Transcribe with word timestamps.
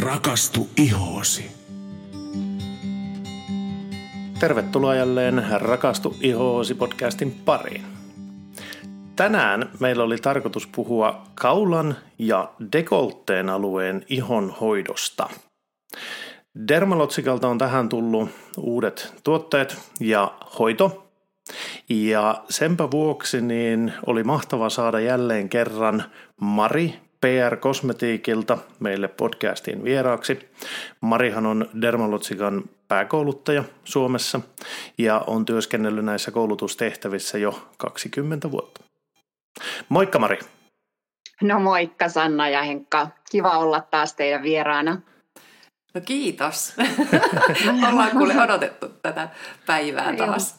Rakastu 0.00 0.68
ihoosi. 0.76 1.50
Tervetuloa 4.40 4.94
jälleen 4.94 5.46
Rakastu 5.58 6.16
ihoosi 6.20 6.74
podcastin 6.74 7.32
pariin. 7.44 7.84
Tänään 9.16 9.70
meillä 9.80 10.04
oli 10.04 10.16
tarkoitus 10.18 10.66
puhua 10.66 11.22
kaulan 11.34 11.96
ja 12.18 12.52
dekoltteen 12.72 13.48
alueen 13.48 14.04
ihon 14.08 14.54
hoidosta. 14.60 15.28
Dermalotsikalta 16.68 17.48
on 17.48 17.58
tähän 17.58 17.88
tullut 17.88 18.28
uudet 18.58 19.14
tuotteet 19.24 19.76
ja 20.00 20.34
hoito. 20.58 21.06
Ja 21.88 22.44
senpä 22.50 22.90
vuoksi 22.90 23.40
niin 23.40 23.92
oli 24.06 24.24
mahtava 24.24 24.70
saada 24.70 25.00
jälleen 25.00 25.48
kerran 25.48 26.04
Mari 26.40 27.05
PR 27.26 27.56
Kosmetiikilta 27.56 28.58
meille 28.80 29.08
podcastiin 29.08 29.84
vieraaksi. 29.84 30.48
Marihan 31.00 31.46
on 31.46 31.70
Dermalotsikan 31.80 32.64
pääkouluttaja 32.88 33.64
Suomessa 33.84 34.40
ja 34.98 35.24
on 35.26 35.44
työskennellyt 35.44 36.04
näissä 36.04 36.30
koulutustehtävissä 36.30 37.38
jo 37.38 37.68
20 37.78 38.50
vuotta. 38.50 38.80
Moikka 39.88 40.18
Mari! 40.18 40.38
No 41.42 41.60
moikka 41.60 42.08
Sanna 42.08 42.48
ja 42.48 42.62
Henkka. 42.62 43.08
Kiva 43.30 43.58
olla 43.58 43.80
taas 43.80 44.14
teidän 44.14 44.42
vieraana. 44.42 45.00
No 45.94 46.00
kiitos. 46.04 46.74
Ollaan 47.88 48.10
kuule 48.10 48.42
odotettu 48.42 48.88
tätä 48.88 49.28
päivää 49.66 50.16
taas. 50.16 50.58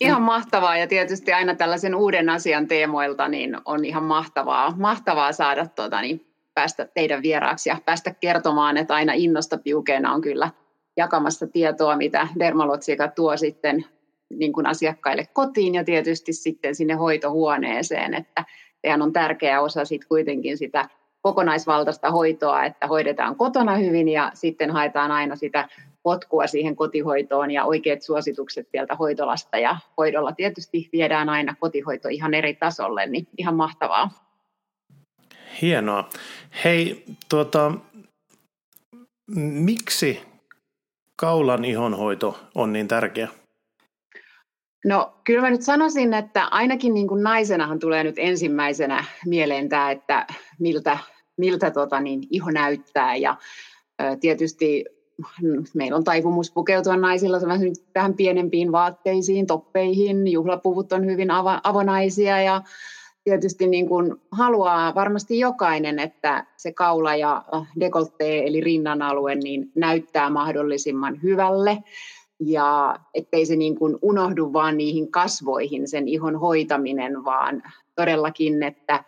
Ihan 0.00 0.22
mahtavaa. 0.22 0.76
Ja 0.76 0.86
tietysti 0.86 1.32
aina 1.32 1.54
tällaisen 1.54 1.94
uuden 1.94 2.28
asian 2.28 2.68
teemoilta 2.68 3.28
niin 3.28 3.56
on 3.64 3.84
ihan 3.84 4.04
mahtavaa, 4.04 4.74
mahtavaa 4.76 5.32
saada 5.32 5.66
tuota, 5.66 6.00
niin 6.00 6.26
päästä 6.54 6.88
teidän 6.94 7.22
vieraaksi 7.22 7.68
ja 7.68 7.76
päästä 7.84 8.14
kertomaan, 8.20 8.76
että 8.76 8.94
aina 8.94 9.12
innosta 9.12 9.58
piukeena 9.58 10.12
on 10.12 10.20
kyllä 10.20 10.50
jakamassa 10.96 11.46
tietoa, 11.46 11.96
mitä 11.96 12.28
Dermalotsika 12.38 13.08
tuo 13.08 13.36
sitten 13.36 13.84
niin 14.30 14.52
kuin 14.52 14.66
asiakkaille 14.66 15.26
kotiin 15.32 15.74
ja 15.74 15.84
tietysti 15.84 16.32
sitten 16.32 16.74
sinne 16.74 16.94
hoitohuoneeseen, 16.94 18.14
että 18.14 18.44
sehän 18.82 19.02
on 19.02 19.12
tärkeä 19.12 19.60
osa 19.60 19.84
sitten 19.84 20.08
kuitenkin 20.08 20.58
sitä 20.58 20.88
kokonaisvaltaista 21.22 22.10
hoitoa, 22.10 22.64
että 22.64 22.86
hoidetaan 22.86 23.36
kotona 23.36 23.76
hyvin 23.76 24.08
ja 24.08 24.30
sitten 24.34 24.70
haetaan 24.70 25.10
aina 25.10 25.36
sitä 25.36 25.68
potkua 26.02 26.46
siihen 26.46 26.76
kotihoitoon 26.76 27.50
ja 27.50 27.64
oikeat 27.64 28.02
suositukset 28.02 28.68
sieltä 28.70 28.94
hoitolasta 28.94 29.58
ja 29.58 29.76
hoidolla 29.96 30.32
tietysti 30.32 30.88
viedään 30.92 31.28
aina 31.28 31.54
kotihoito 31.60 32.08
ihan 32.08 32.34
eri 32.34 32.54
tasolle, 32.54 33.06
niin 33.06 33.26
ihan 33.38 33.54
mahtavaa. 33.54 34.10
Hienoa. 35.62 36.08
Hei, 36.64 37.04
tuota, 37.28 37.72
miksi 39.36 40.20
kaulan 41.16 41.64
ihonhoito 41.64 42.38
on 42.54 42.72
niin 42.72 42.88
tärkeä? 42.88 43.28
No 44.84 45.14
kyllä 45.24 45.40
mä 45.40 45.50
nyt 45.50 45.62
sanoisin, 45.62 46.14
että 46.14 46.44
ainakin 46.44 46.94
niin 46.94 47.08
kuin 47.08 47.22
naisenahan 47.22 47.78
tulee 47.78 48.04
nyt 48.04 48.14
ensimmäisenä 48.18 49.04
mieleen 49.26 49.68
tämä, 49.68 49.90
että 49.90 50.26
miltä, 50.58 50.98
miltä 51.36 51.70
tota 51.70 52.00
niin, 52.00 52.20
iho 52.30 52.50
näyttää 52.50 53.16
ja 53.16 53.36
tietysti 54.20 54.84
meillä 55.74 55.96
on 55.96 56.04
taipumus 56.04 56.52
pukeutua 56.52 56.96
naisilla 56.96 57.38
vähän 57.94 58.14
pienempiin 58.14 58.72
vaatteisiin, 58.72 59.46
toppeihin, 59.46 60.28
juhlapuvut 60.28 60.92
on 60.92 61.06
hyvin 61.06 61.28
avonaisia 61.62 62.42
ja 62.42 62.62
tietysti 63.24 63.66
niin 63.66 63.88
kuin 63.88 64.16
haluaa 64.30 64.94
varmasti 64.94 65.38
jokainen, 65.38 65.98
että 65.98 66.46
se 66.56 66.72
kaula 66.72 67.16
ja 67.16 67.44
dekoltee 67.80 68.46
eli 68.46 68.60
rinnan 68.60 69.02
alue 69.02 69.34
niin 69.34 69.72
näyttää 69.74 70.30
mahdollisimman 70.30 71.22
hyvälle. 71.22 71.78
Ja 72.40 72.98
ettei 73.14 73.46
se 73.46 73.56
niin 73.56 73.78
kuin 73.78 73.98
unohdu 74.02 74.52
vaan 74.52 74.76
niihin 74.76 75.10
kasvoihin 75.10 75.88
sen 75.88 76.08
ihon 76.08 76.40
hoitaminen, 76.40 77.24
vaan 77.24 77.62
todellakin, 77.94 78.62
että 78.62 79.04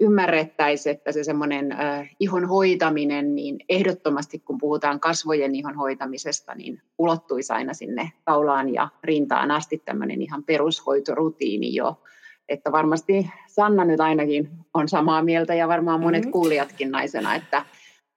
ymmärrettäisiin, 0.00 0.96
että 0.96 1.12
se 1.12 1.24
semmoinen 1.24 1.72
äh, 1.72 2.10
ihon 2.20 2.48
hoitaminen, 2.48 3.34
niin 3.34 3.58
ehdottomasti 3.68 4.38
kun 4.38 4.58
puhutaan 4.58 5.00
kasvojen 5.00 5.54
ihon 5.54 5.76
hoitamisesta, 5.76 6.54
niin 6.54 6.82
ulottuisi 6.98 7.52
aina 7.52 7.74
sinne 7.74 8.12
kaulaan 8.24 8.74
ja 8.74 8.88
rintaan 9.04 9.50
asti 9.50 9.82
tämmöinen 9.84 10.22
ihan 10.22 10.44
perushoitorutiini 10.44 11.74
jo. 11.74 12.02
Että 12.48 12.72
varmasti 12.72 13.30
Sanna 13.46 13.84
nyt 13.84 14.00
ainakin 14.00 14.50
on 14.74 14.88
samaa 14.88 15.22
mieltä 15.22 15.54
ja 15.54 15.68
varmaan 15.68 16.00
monet 16.00 16.20
mm-hmm. 16.22 16.32
kuulijatkin 16.32 16.90
naisena, 16.90 17.34
että, 17.34 17.64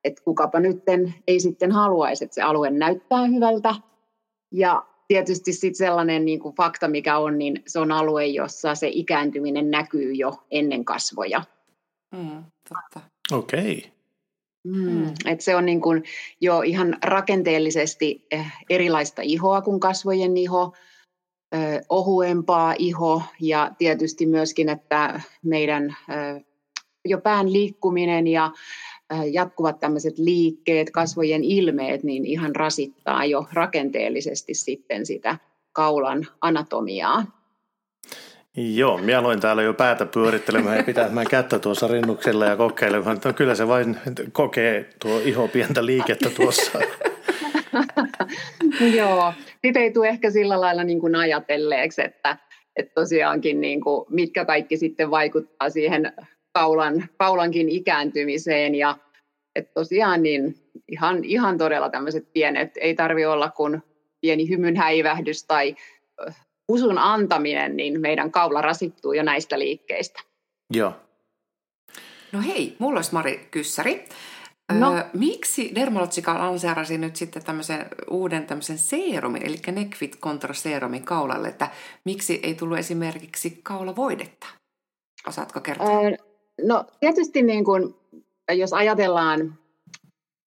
että 0.04 0.24
kukapa 0.24 0.60
nyt 0.60 0.84
ei 1.28 1.40
sitten 1.40 1.72
haluaisi, 1.72 2.24
että 2.24 2.36
se 2.36 2.42
alue 2.42 2.70
näyttää 2.70 3.26
hyvältä. 3.26 3.76
Ja 4.52 4.84
tietysti 5.08 5.54
sitten 5.54 5.76
sellainen 5.76 6.26
niin 6.26 6.40
kuin 6.40 6.56
fakta, 6.56 6.88
mikä 6.88 7.18
on, 7.18 7.38
niin 7.38 7.64
se 7.68 7.80
on 7.80 7.92
alue, 7.92 8.26
jossa 8.26 8.76
se 8.76 8.90
ikääntyminen 8.92 9.72
näkyy 9.72 10.14
jo 10.14 10.34
ennen 10.52 10.86
kasvoja. 10.86 11.42
Mm, 12.12 12.44
totta. 12.70 13.10
Okei. 13.32 13.78
Okay. 13.78 13.92
Mm, 14.64 15.14
et 15.26 15.42
se 15.42 15.56
on 15.56 15.66
niin 15.66 15.82
kuin 15.82 16.04
jo 16.42 16.62
ihan 16.62 16.98
rakenteellisesti 17.04 18.26
eh, 18.32 18.48
erilaista 18.70 19.22
ihoa 19.22 19.62
kuin 19.62 19.80
kasvojen 19.80 20.38
iho, 20.38 20.74
ohuempaa 21.90 22.76
iho 22.80 23.24
ja 23.42 23.72
tietysti 23.78 24.26
myöskin, 24.26 24.70
että 24.70 25.22
meidän 25.44 25.96
jo 27.06 27.18
pään 27.18 27.54
liikkuminen 27.54 28.28
ja 28.28 28.52
jatkuvat 29.32 29.80
tämmöiset 29.80 30.18
liikkeet, 30.18 30.90
kasvojen 30.90 31.44
ilmeet, 31.44 32.04
niin 32.04 32.26
ihan 32.26 32.56
rasittaa 32.56 33.26
jo 33.26 33.46
rakenteellisesti 33.54 34.54
sitten 34.54 35.06
sitä 35.06 35.38
kaulan 35.74 36.28
anatomiaa. 36.42 37.41
Joo, 38.58 38.98
minä 38.98 39.20
aloin 39.20 39.40
täällä 39.40 39.62
jo 39.62 39.74
päätä 39.74 40.06
pyörittelemään 40.06 40.78
ja 40.78 40.84
pitämään 40.84 41.28
kättä 41.30 41.60
tuossa 41.60 41.88
rinnuksella 41.88 42.46
ja 42.46 42.56
kokeilemaan, 42.56 43.16
että 43.16 43.34
kyllä 43.34 43.56
se 43.56 43.68
vain 43.68 43.98
kokee 44.32 44.90
tuo 45.02 45.20
iho 45.20 45.48
pientä 45.48 45.86
liikettä 45.86 46.30
tuossa. 46.30 46.80
Joo, 48.98 49.34
sitä 49.66 49.80
ei 49.80 49.92
tule 49.92 50.08
ehkä 50.08 50.32
sillä 50.32 50.62
lailla 50.62 50.84
niin 50.84 51.00
kuin 51.00 51.16
ajatelleeksi, 51.16 52.02
että, 52.02 52.38
että 52.76 52.94
tosiaankin 52.94 53.62
niin 53.62 53.82
kuin, 53.82 54.06
mitkä 54.10 54.46
kaikki 54.46 54.78
sitten 54.78 55.12
vaikuttaa 55.12 55.70
siihen 55.70 56.14
kaulan, 56.54 57.10
kaulankin 57.18 57.70
ikääntymiseen 57.70 58.76
ja 58.76 58.98
että 59.56 59.74
tosiaan 59.74 60.24
niin 60.24 60.56
ihan, 60.92 61.24
ihan 61.24 61.58
todella 61.58 61.90
tämmöiset 61.90 62.34
pienet, 62.34 62.72
ei 62.82 62.96
tarvi 62.96 63.26
olla 63.26 63.50
kuin 63.50 63.84
pieni 64.22 64.50
hymyn 64.50 64.76
häivähdys 64.76 65.44
tai 65.44 65.76
usun 66.72 66.98
antaminen, 66.98 67.78
niin 67.78 68.02
meidän 68.02 68.32
kaula 68.32 68.62
rasittuu 68.62 69.14
jo 69.14 69.24
näistä 69.24 69.60
liikkeistä. 69.60 70.22
Joo. 70.74 70.94
No 72.32 72.42
hei, 72.42 72.76
mulla 72.80 72.98
olisi 72.98 73.14
Mari 73.14 73.48
Kyssäri. 73.52 74.06
No. 74.80 74.94
Öö, 74.94 75.04
miksi 75.14 75.72
Dermalogica 75.76 76.38
lanseerasi 76.38 76.98
nyt 76.98 77.16
sitten 77.16 77.44
tämmöisen 77.44 77.86
uuden 78.10 78.46
tämmöisen 78.46 78.78
seerumin, 78.78 79.46
eli 79.46 79.58
Neckfit 79.72 80.20
Contra 80.20 80.54
Serumin 80.54 81.04
kaulalle, 81.04 81.48
että 81.48 81.70
miksi 82.06 82.40
ei 82.44 82.56
tullut 82.56 82.78
esimerkiksi 82.78 83.60
kaulavoidetta? 83.64 84.48
Osaatko 85.28 85.62
kertoa? 85.62 86.02
Öö, 86.02 86.12
no 86.64 86.86
tietysti 87.00 87.42
niin 87.42 87.66
kuin, 87.66 87.96
jos 88.52 88.74
ajatellaan 88.74 89.58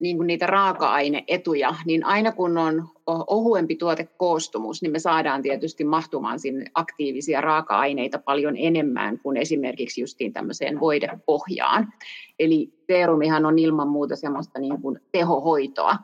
niin 0.00 0.16
kuin 0.16 0.26
niitä 0.26 0.46
raaka-aineetuja, 0.46 1.74
niin 1.84 2.04
aina 2.06 2.32
kun 2.32 2.58
on 2.58 2.88
ohuempi 3.06 3.76
tuotekoostumus, 3.76 4.82
niin 4.82 4.92
me 4.92 4.98
saadaan 4.98 5.42
tietysti 5.42 5.84
mahtumaan 5.84 6.40
sinne 6.40 6.64
aktiivisia 6.74 7.40
raaka-aineita 7.40 8.18
paljon 8.18 8.54
enemmän 8.56 9.18
kuin 9.18 9.36
esimerkiksi 9.36 10.00
justiin 10.00 10.32
tämmöiseen 10.32 10.80
voidepohjaan. 10.80 11.92
Eli 12.38 12.72
seerumihan 12.86 13.46
on 13.46 13.58
ilman 13.58 13.88
muuta 13.88 14.16
semmoista 14.16 14.58
niin 14.58 14.82
kuin 14.82 15.00
tehohoitoa. 15.12 15.96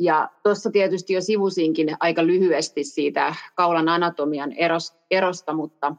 Ja 0.00 0.30
tuossa 0.42 0.70
tietysti 0.70 1.12
jo 1.12 1.20
sivusinkin 1.20 1.96
aika 2.00 2.26
lyhyesti 2.26 2.84
siitä 2.84 3.34
kaulan 3.54 3.88
anatomian 3.88 4.52
erosta, 5.10 5.52
mutta 5.52 5.94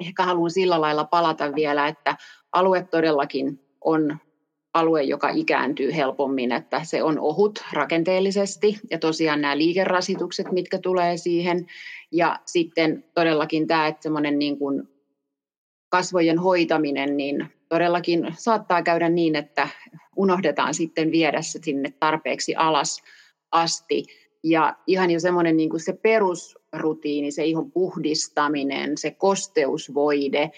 ehkä 0.00 0.22
haluan 0.22 0.50
sillä 0.50 0.80
lailla 0.80 1.04
palata 1.04 1.54
vielä, 1.54 1.88
että 1.88 2.16
alue 2.52 2.82
todellakin 2.90 3.60
on 3.80 4.18
alue, 4.74 5.02
joka 5.02 5.30
ikääntyy 5.30 5.96
helpommin, 5.96 6.52
että 6.52 6.80
se 6.84 7.02
on 7.02 7.18
ohut 7.18 7.64
rakenteellisesti. 7.72 8.78
Ja 8.90 8.98
tosiaan 8.98 9.40
nämä 9.40 9.58
liikerasitukset, 9.58 10.52
mitkä 10.52 10.78
tulee 10.78 11.16
siihen. 11.16 11.66
Ja 12.12 12.40
sitten 12.46 13.04
todellakin 13.14 13.66
tämä, 13.66 13.86
että 13.86 14.02
semmoinen 14.02 14.38
niin 14.38 14.58
kuin 14.58 14.88
kasvojen 15.88 16.38
hoitaminen, 16.38 17.16
niin 17.16 17.46
todellakin 17.68 18.34
saattaa 18.38 18.82
käydä 18.82 19.08
niin, 19.08 19.36
että 19.36 19.68
unohdetaan 20.16 20.74
sitten 20.74 21.12
viedä 21.12 21.42
se 21.42 21.58
sinne 21.62 21.92
tarpeeksi 22.00 22.54
alas 22.54 23.02
asti. 23.52 24.04
Ja 24.44 24.76
ihan 24.86 25.10
jo 25.10 25.20
semmoinen 25.20 25.56
niin 25.56 25.70
kuin 25.70 25.80
se 25.80 25.92
perusrutiini, 25.92 27.30
se 27.30 27.44
ihon 27.44 27.72
puhdistaminen, 27.72 28.98
se 28.98 29.10
kosteusvoide, 29.10 30.50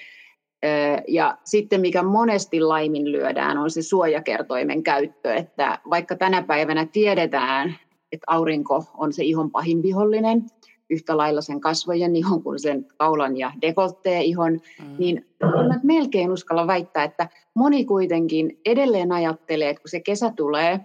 Ja 1.08 1.38
sitten 1.44 1.80
mikä 1.80 2.02
monesti 2.02 2.60
laiminlyödään 2.60 3.58
on 3.58 3.70
se 3.70 3.82
suojakertoimen 3.82 4.82
käyttö, 4.82 5.34
että 5.34 5.78
vaikka 5.90 6.16
tänä 6.16 6.42
päivänä 6.42 6.86
tiedetään, 6.86 7.74
että 8.12 8.24
aurinko 8.26 8.84
on 8.96 9.12
se 9.12 9.24
ihon 9.24 9.50
pahin 9.50 9.82
vihollinen, 9.82 10.44
yhtä 10.90 11.16
lailla 11.16 11.40
sen 11.40 11.60
kasvojen 11.60 12.16
ihon 12.16 12.42
kuin 12.42 12.60
sen 12.60 12.86
kaulan 12.96 13.36
ja 13.36 13.52
dekoltteen 13.60 14.22
ihon, 14.22 14.52
mm. 14.52 14.96
niin 14.98 15.26
mä 15.68 15.80
melkein 15.82 16.32
uskalla 16.32 16.66
väittää, 16.66 17.04
että 17.04 17.28
moni 17.54 17.84
kuitenkin 17.84 18.60
edelleen 18.64 19.12
ajattelee, 19.12 19.70
että 19.70 19.82
kun 19.82 19.90
se 19.90 20.00
kesä 20.00 20.32
tulee 20.36 20.80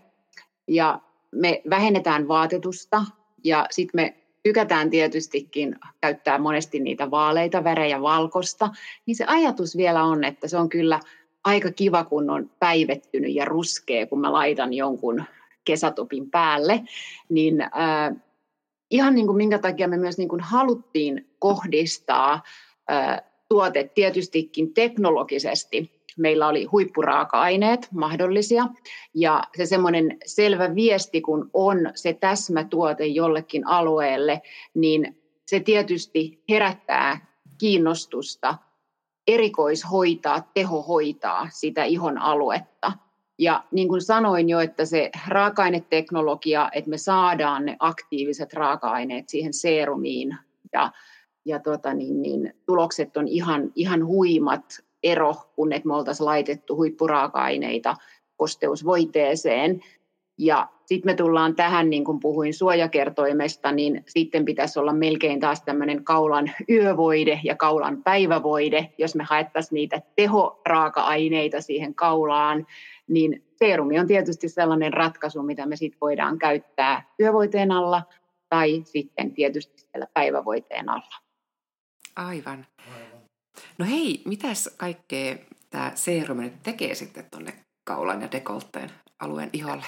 ja 0.68 1.00
me 1.32 1.62
vähennetään 1.70 2.28
vaatetusta 2.28 3.06
ja 3.44 3.66
sitten 3.72 4.02
me 4.02 4.16
tykätään 4.46 4.90
tietystikin 4.90 5.76
käyttää 6.02 6.38
monesti 6.38 6.80
niitä 6.80 7.12
vaaleita 7.12 7.64
värejä 7.64 8.02
valkosta, 8.02 8.70
niin 9.06 9.16
se 9.16 9.26
ajatus 9.28 9.78
vielä 9.78 10.04
on, 10.04 10.24
että 10.24 10.48
se 10.48 10.58
on 10.58 10.70
kyllä 10.70 11.00
aika 11.44 11.72
kiva, 11.72 12.04
kun 12.04 12.30
on 12.30 12.50
päivettynyt 12.60 13.36
ja 13.36 13.46
ruskea, 13.46 14.08
kun 14.08 14.22
mä 14.22 14.34
laitan 14.34 14.74
jonkun 14.74 15.24
kesätopin 15.64 16.32
päälle, 16.32 16.82
niin 17.30 17.62
äh, 17.62 17.70
ihan 18.92 19.16
niin 19.16 19.26
kuin 19.26 19.38
minkä 19.38 19.60
takia 19.60 19.88
me 19.88 19.98
myös 19.98 20.18
niin 20.18 20.30
kuin 20.30 20.42
haluttiin 20.42 21.30
kohdistaa 21.40 22.44
äh, 22.92 23.22
tuote 23.50 23.92
tietystikin 23.96 24.74
teknologisesti 24.74 26.05
meillä 26.16 26.48
oli 26.48 26.66
huippuraaka-aineet 26.66 27.88
mahdollisia 27.92 28.68
ja 29.14 29.44
se 29.58 29.66
semmoinen 29.66 30.18
selvä 30.26 30.76
viesti, 30.76 31.22
kun 31.22 31.50
on 31.54 31.78
se 31.96 32.14
täsmätuote 32.14 33.06
jollekin 33.06 33.68
alueelle, 33.68 34.42
niin 34.74 35.18
se 35.46 35.60
tietysti 35.60 36.44
herättää 36.50 37.36
kiinnostusta 37.58 38.58
erikoishoitaa, 39.28 40.52
tehohoitaa 40.54 41.48
sitä 41.52 41.84
ihon 41.84 42.18
aluetta. 42.18 42.92
Ja 43.40 43.64
niin 43.72 43.88
kuin 43.88 44.02
sanoin 44.02 44.50
jo, 44.50 44.60
että 44.60 44.86
se 44.86 45.12
raaka-aineteknologia, 45.28 46.70
että 46.74 46.90
me 46.90 46.98
saadaan 46.98 47.66
ne 47.66 47.76
aktiiviset 47.80 48.54
raaka-aineet 48.54 49.30
siihen 49.30 49.54
seerumiin 49.54 50.38
ja, 50.74 50.92
ja 51.46 51.60
tota 51.60 51.94
niin, 51.94 52.22
niin, 52.22 52.54
tulokset 52.66 53.18
on 53.18 53.28
ihan, 53.28 53.72
ihan 53.76 54.06
huimat 54.06 54.85
ero, 55.06 55.36
kun 55.56 55.74
että 55.74 55.88
me 55.88 55.96
oltaisiin 55.96 56.26
laitettu 56.26 56.76
huippuraaka-aineita 56.76 57.96
kosteusvoiteeseen. 58.38 59.82
Ja 60.38 60.68
sitten 60.86 61.12
me 61.12 61.16
tullaan 61.16 61.56
tähän, 61.56 61.90
niin 61.90 62.04
kuin 62.06 62.20
puhuin 62.20 62.54
suojakertoimesta, 62.54 63.72
niin 63.72 64.04
sitten 64.08 64.46
pitäisi 64.46 64.80
olla 64.80 64.94
melkein 64.94 65.40
taas 65.40 65.64
tämmöinen 65.64 66.04
kaulan 66.04 66.52
yövoide 66.70 67.40
ja 67.44 67.56
kaulan 67.56 68.04
päivävoide. 68.04 68.94
Jos 68.98 69.16
me 69.16 69.24
haettaisiin 69.24 69.76
niitä 69.76 70.02
tehoraaka-aineita 70.16 71.62
siihen 71.62 71.96
kaulaan, 71.96 72.68
niin 73.08 73.44
seerumi 73.56 74.00
on 74.00 74.08
tietysti 74.08 74.50
sellainen 74.50 74.94
ratkaisu, 74.94 75.44
mitä 75.44 75.66
me 75.66 75.76
sitten 75.76 76.00
voidaan 76.02 76.38
käyttää 76.40 77.10
yövoiteen 77.20 77.72
alla 77.72 78.02
tai 78.50 78.82
sitten 78.86 79.34
tietysti 79.34 79.82
siellä 79.82 80.08
päivävoiteen 80.14 80.90
alla. 80.90 81.16
Aivan. 82.16 82.66
No 83.78 83.86
hei, 83.86 84.22
mitäs 84.26 84.70
kaikkea 84.78 85.36
tämä 85.70 85.92
seerumi 85.96 86.44
nyt 86.44 86.64
tekee 86.64 86.96
sitten 86.96 87.26
tuonne 87.32 87.54
kaulan 87.84 88.22
ja 88.22 88.32
dekoltteen 88.32 88.92
alueen 89.20 89.50
iholle? 89.54 89.86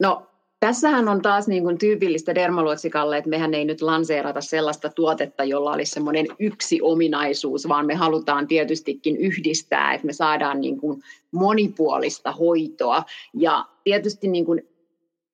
No 0.00 0.26
Tässähän 0.60 1.08
on 1.08 1.22
taas 1.22 1.48
niin 1.48 1.62
kuin 1.62 1.78
tyypillistä 1.78 2.34
dermaluotsikalle, 2.34 3.16
että 3.16 3.30
mehän 3.30 3.54
ei 3.54 3.64
nyt 3.64 3.80
lanseerata 3.80 4.40
sellaista 4.40 4.88
tuotetta, 4.88 5.44
jolla 5.44 5.72
olisi 5.72 5.92
semmoinen 5.92 6.26
yksi 6.38 6.78
ominaisuus, 6.82 7.68
vaan 7.68 7.86
me 7.86 7.94
halutaan 7.94 8.46
tietystikin 8.46 9.16
yhdistää, 9.16 9.94
että 9.94 10.06
me 10.06 10.12
saadaan 10.12 10.60
niin 10.60 10.80
kuin 10.80 11.02
monipuolista 11.30 12.32
hoitoa. 12.32 13.04
Ja 13.34 13.64
tietysti 13.84 14.28
niin 14.28 14.44
kuin 14.44 14.68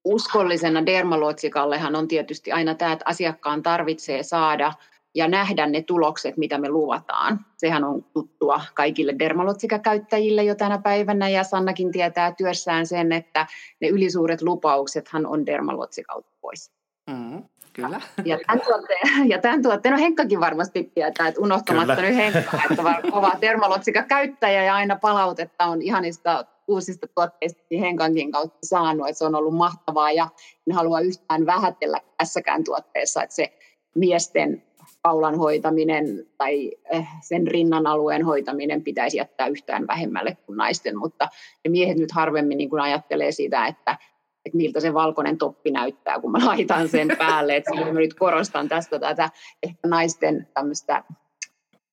uskollisena 0.05 0.87
dermaluotsikallehan 0.87 1.97
on 1.97 2.09
tietysti 2.09 2.53
aina 2.53 2.75
tämä, 2.75 2.93
että 2.93 3.05
asiakkaan 3.09 3.63
tarvitsee 3.63 4.23
saada– 4.23 4.73
ja 5.17 5.29
nähdä 5.29 5.67
ne 5.67 5.83
tulokset, 5.83 6.37
mitä 6.37 6.59
me 6.59 6.69
luvataan. 6.69 7.41
Sehän 7.57 7.85
on 7.85 8.05
tuttua 8.13 8.61
kaikille 8.75 9.15
dermalotsikakäyttäjille 9.19 10.45
jo 10.45 10.55
tänä 10.55 10.79
päivänä, 10.79 11.29
ja 11.29 11.45
Sannakin 11.45 11.93
tietää 11.93 12.33
työssään 12.33 12.87
sen, 12.87 13.13
että 13.13 13.47
ne 13.81 13.89
ylisuuret 13.89 14.43
lupauksethan 14.43 15.27
on 15.27 15.47
dermalotsikalta 15.47 16.31
pois. 16.41 16.71
Mm, 17.11 17.43
kyllä. 17.73 18.01
Ja 18.25 18.39
tämän, 18.47 18.61
tuotteen, 18.67 19.29
ja 19.29 19.39
tämän 19.39 19.63
tuotteen, 19.63 19.93
no 19.93 19.99
Henkkakin 19.99 20.41
varmasti 20.41 20.91
tietää, 20.95 21.29
että 21.29 21.41
unohtamatta 21.41 21.97
kyllä. 21.97 22.09
nyt 22.09 22.17
Henkka, 22.17 22.59
että 22.71 22.83
on 22.83 23.13
kova 23.13 23.33
dermalotsikakäyttäjä 23.41 24.65
ja 24.65 24.75
aina 24.75 24.97
palautetta 24.97 25.65
on 25.65 25.83
ihanista 25.83 26.45
uusista 26.69 27.07
tuotteista 27.15 27.63
niin 27.71 27.81
Henkankin 27.81 28.33
kautta 28.33 28.59
saanut, 28.63 29.09
että 29.09 29.19
se 29.19 29.25
on 29.25 29.35
ollut 29.35 29.55
mahtavaa 29.55 30.13
ja 30.13 30.29
en 30.67 30.75
halua 30.75 31.01
yhtään 31.01 31.47
vähätellä 31.47 32.01
tässäkään 32.19 32.65
tuotteessa, 32.65 33.23
että 33.23 33.35
se 33.35 33.59
miesten 33.95 34.63
kaulan 35.07 35.39
hoitaminen 35.39 36.27
tai 36.39 36.73
eh, 36.91 37.07
sen 37.21 37.47
rinnan 37.47 37.87
alueen 37.87 38.25
hoitaminen 38.25 38.83
pitäisi 38.83 39.17
jättää 39.17 39.47
yhtään 39.47 39.87
vähemmälle 39.87 40.37
kuin 40.47 40.57
naisten, 40.57 40.99
mutta 40.99 41.29
ne 41.65 41.71
miehet 41.71 41.99
nyt 41.99 42.13
harvemmin 42.13 42.59
niin 42.59 42.71
kuin 42.71 42.83
ajattelee 42.83 43.33
sitä, 43.33 43.67
että, 43.67 43.99
että 44.45 44.57
miltä 44.57 44.81
se 44.81 44.95
valkoinen 44.95 45.39
toppi 45.39 45.71
näyttää, 45.71 46.21
kun 46.21 46.33
mä 46.33 46.47
laitan 46.47 46.89
sen 46.89 47.09
päälle. 47.19 47.57
Että 47.57 47.75
mä 47.75 47.93
nyt 47.93 48.15
korostan 48.15 48.69
tästä 48.69 48.99
tätä 48.99 49.31
ehkä 49.63 49.89
naisten 49.89 50.49
tämmöistä 50.55 51.05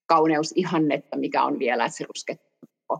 kauneusihannetta, 0.05 1.17
mikä 1.17 1.43
on 1.43 1.59
vielä, 1.59 1.89
se 1.89 2.05
ruskettaa. 2.07 2.99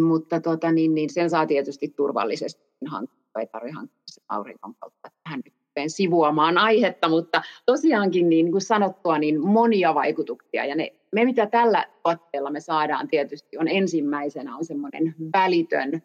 Mutta 0.00 0.40
tota, 0.40 0.72
niin, 0.72 0.94
niin 0.94 1.10
sen 1.10 1.30
saa 1.30 1.46
tietysti 1.46 1.88
turvallisesti 1.88 2.64
hankkia, 2.86 3.40
ei 3.40 3.46
tarvitse 3.46 3.76
hankkia 3.76 4.24
auringon 4.28 4.74
kautta. 4.74 5.10
Tähän 5.24 5.40
nyt 5.44 5.53
rupeen 5.74 5.90
sivuamaan 5.90 6.58
aihetta, 6.58 7.08
mutta 7.08 7.42
tosiaankin 7.66 8.28
niin 8.28 8.50
kuin 8.50 8.62
sanottua, 8.62 9.18
niin 9.18 9.40
monia 9.40 9.94
vaikutuksia. 9.94 10.64
Ja 10.64 10.74
ne, 10.74 10.92
me 11.12 11.24
mitä 11.24 11.46
tällä 11.46 11.84
tuotteella 12.02 12.50
me 12.50 12.60
saadaan 12.60 13.08
tietysti 13.08 13.58
on 13.58 13.68
ensimmäisenä 13.68 14.56
on 14.56 14.64
semmoinen 14.64 15.14
välitön, 15.32 16.02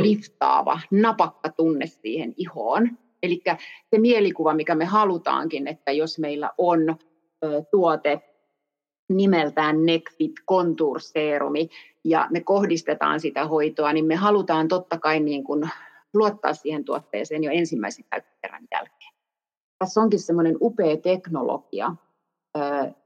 liftaava, 0.00 0.80
napakka 0.90 1.48
tunne 1.48 1.86
siihen 1.86 2.34
ihoon. 2.36 2.90
Eli 3.22 3.42
se 3.90 3.98
mielikuva, 3.98 4.54
mikä 4.54 4.74
me 4.74 4.84
halutaankin, 4.84 5.68
että 5.68 5.92
jos 5.92 6.18
meillä 6.18 6.50
on 6.58 6.96
tuote 7.70 8.20
nimeltään 9.08 9.86
Necfit 9.86 10.32
Contour 10.48 11.00
Serumi 11.00 11.68
ja 12.04 12.28
me 12.30 12.40
kohdistetaan 12.40 13.20
sitä 13.20 13.46
hoitoa, 13.46 13.92
niin 13.92 14.04
me 14.04 14.16
halutaan 14.16 14.68
totta 14.68 14.98
kai 14.98 15.20
niin 15.20 15.44
kuin 15.44 15.70
luottaa 16.18 16.54
siihen 16.54 16.84
tuotteeseen 16.84 17.44
jo 17.44 17.50
ensimmäisen 17.50 18.04
käyttökerran 18.10 18.68
jälkeen. 18.72 19.12
Tässä 19.78 20.00
onkin 20.00 20.20
semmoinen 20.20 20.56
upea 20.60 20.96
teknologia, 20.96 21.94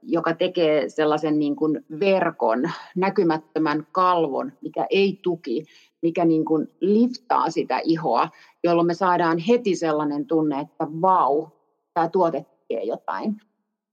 joka 0.03 0.35
tekee 0.35 0.89
sellaisen 0.89 1.39
niin 1.39 1.57
kuin 1.57 1.85
verkon, 2.01 2.71
näkymättömän 2.97 3.87
kalvon, 3.93 4.53
mikä 4.61 4.87
ei 4.91 5.21
tuki, 5.23 5.65
mikä 6.03 6.25
niin 6.25 6.45
kuin 6.45 6.69
liftaa 6.81 7.51
sitä 7.51 7.81
ihoa, 7.85 8.29
jolloin 8.65 8.87
me 8.87 8.95
saadaan 8.95 9.39
heti 9.39 9.77
sellainen 9.77 10.27
tunne, 10.27 10.61
että 10.61 10.87
vau, 11.01 11.47
tämä 11.95 12.09
tuote 12.09 12.47
tekee 12.69 12.85
jotain. 12.85 13.41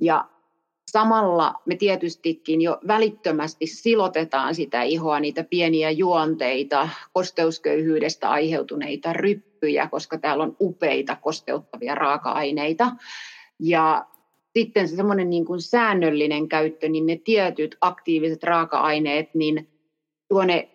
Ja 0.01 0.29
Samalla 0.91 1.53
me 1.65 1.75
tietystikin 1.75 2.61
jo 2.61 2.79
välittömästi 2.87 3.67
silotetaan 3.67 4.55
sitä 4.55 4.81
ihoa, 4.83 5.19
niitä 5.19 5.43
pieniä 5.43 5.91
juonteita, 5.91 6.89
kosteusköyhyydestä 7.13 8.29
aiheutuneita 8.29 9.13
ryppyjä, 9.13 9.87
koska 9.87 10.17
täällä 10.17 10.43
on 10.43 10.55
upeita 10.61 11.15
kosteuttavia 11.15 11.95
raaka-aineita. 11.95 12.91
Ja 13.59 14.05
sitten 14.57 14.87
se 14.87 14.95
semmoinen 14.95 15.29
niin 15.29 15.45
kuin 15.45 15.61
säännöllinen 15.61 16.49
käyttö, 16.49 16.89
niin 16.89 17.05
ne 17.05 17.15
tietyt 17.15 17.77
aktiiviset 17.81 18.43
raaka-aineet, 18.43 19.35
niin 19.35 19.69
tuo 20.27 20.45
ne 20.45 20.69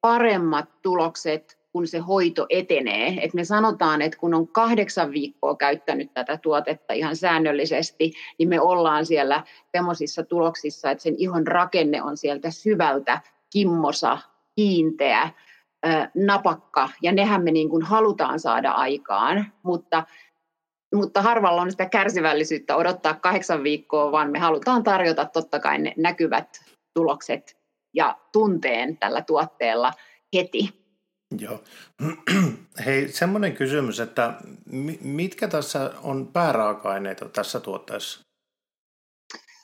paremmat 0.00 0.82
tulokset 0.82 1.55
kun 1.76 1.86
se 1.86 1.98
hoito 1.98 2.46
etenee. 2.50 3.18
Et 3.22 3.34
me 3.34 3.44
sanotaan, 3.44 4.02
että 4.02 4.18
kun 4.18 4.34
on 4.34 4.48
kahdeksan 4.48 5.12
viikkoa 5.12 5.56
käyttänyt 5.56 6.14
tätä 6.14 6.36
tuotetta 6.36 6.92
ihan 6.92 7.16
säännöllisesti, 7.16 8.12
niin 8.38 8.48
me 8.48 8.60
ollaan 8.60 9.06
siellä 9.06 9.44
semmoisissa 9.72 10.22
tuloksissa, 10.22 10.90
että 10.90 11.02
sen 11.02 11.14
ihon 11.18 11.46
rakenne 11.46 12.02
on 12.02 12.16
sieltä 12.16 12.50
syvältä 12.50 13.20
kimmosa, 13.52 14.18
kiinteä, 14.54 15.30
napakka, 16.14 16.88
ja 17.02 17.12
nehän 17.12 17.44
me 17.44 17.50
niin 17.50 17.68
kuin 17.68 17.82
halutaan 17.82 18.40
saada 18.40 18.70
aikaan, 18.70 19.46
mutta 19.62 20.04
mutta 20.94 21.22
harvalla 21.22 21.62
on 21.62 21.70
sitä 21.70 21.86
kärsivällisyyttä 21.86 22.76
odottaa 22.76 23.14
kahdeksan 23.14 23.62
viikkoa, 23.62 24.12
vaan 24.12 24.30
me 24.30 24.38
halutaan 24.38 24.82
tarjota 24.82 25.24
totta 25.24 25.60
kai 25.60 25.78
ne 25.78 25.94
näkyvät 25.96 26.60
tulokset 26.94 27.56
ja 27.94 28.16
tunteen 28.32 28.98
tällä 28.98 29.22
tuotteella 29.22 29.92
heti. 30.34 30.85
Joo. 31.40 31.60
Hei, 32.86 33.08
semmoinen 33.08 33.52
kysymys, 33.52 34.00
että 34.00 34.34
mitkä 35.02 35.48
tässä 35.48 35.90
on 36.02 36.28
pääraaka-aineita 36.32 37.28
tässä 37.28 37.60
tuotteessa? 37.60 38.20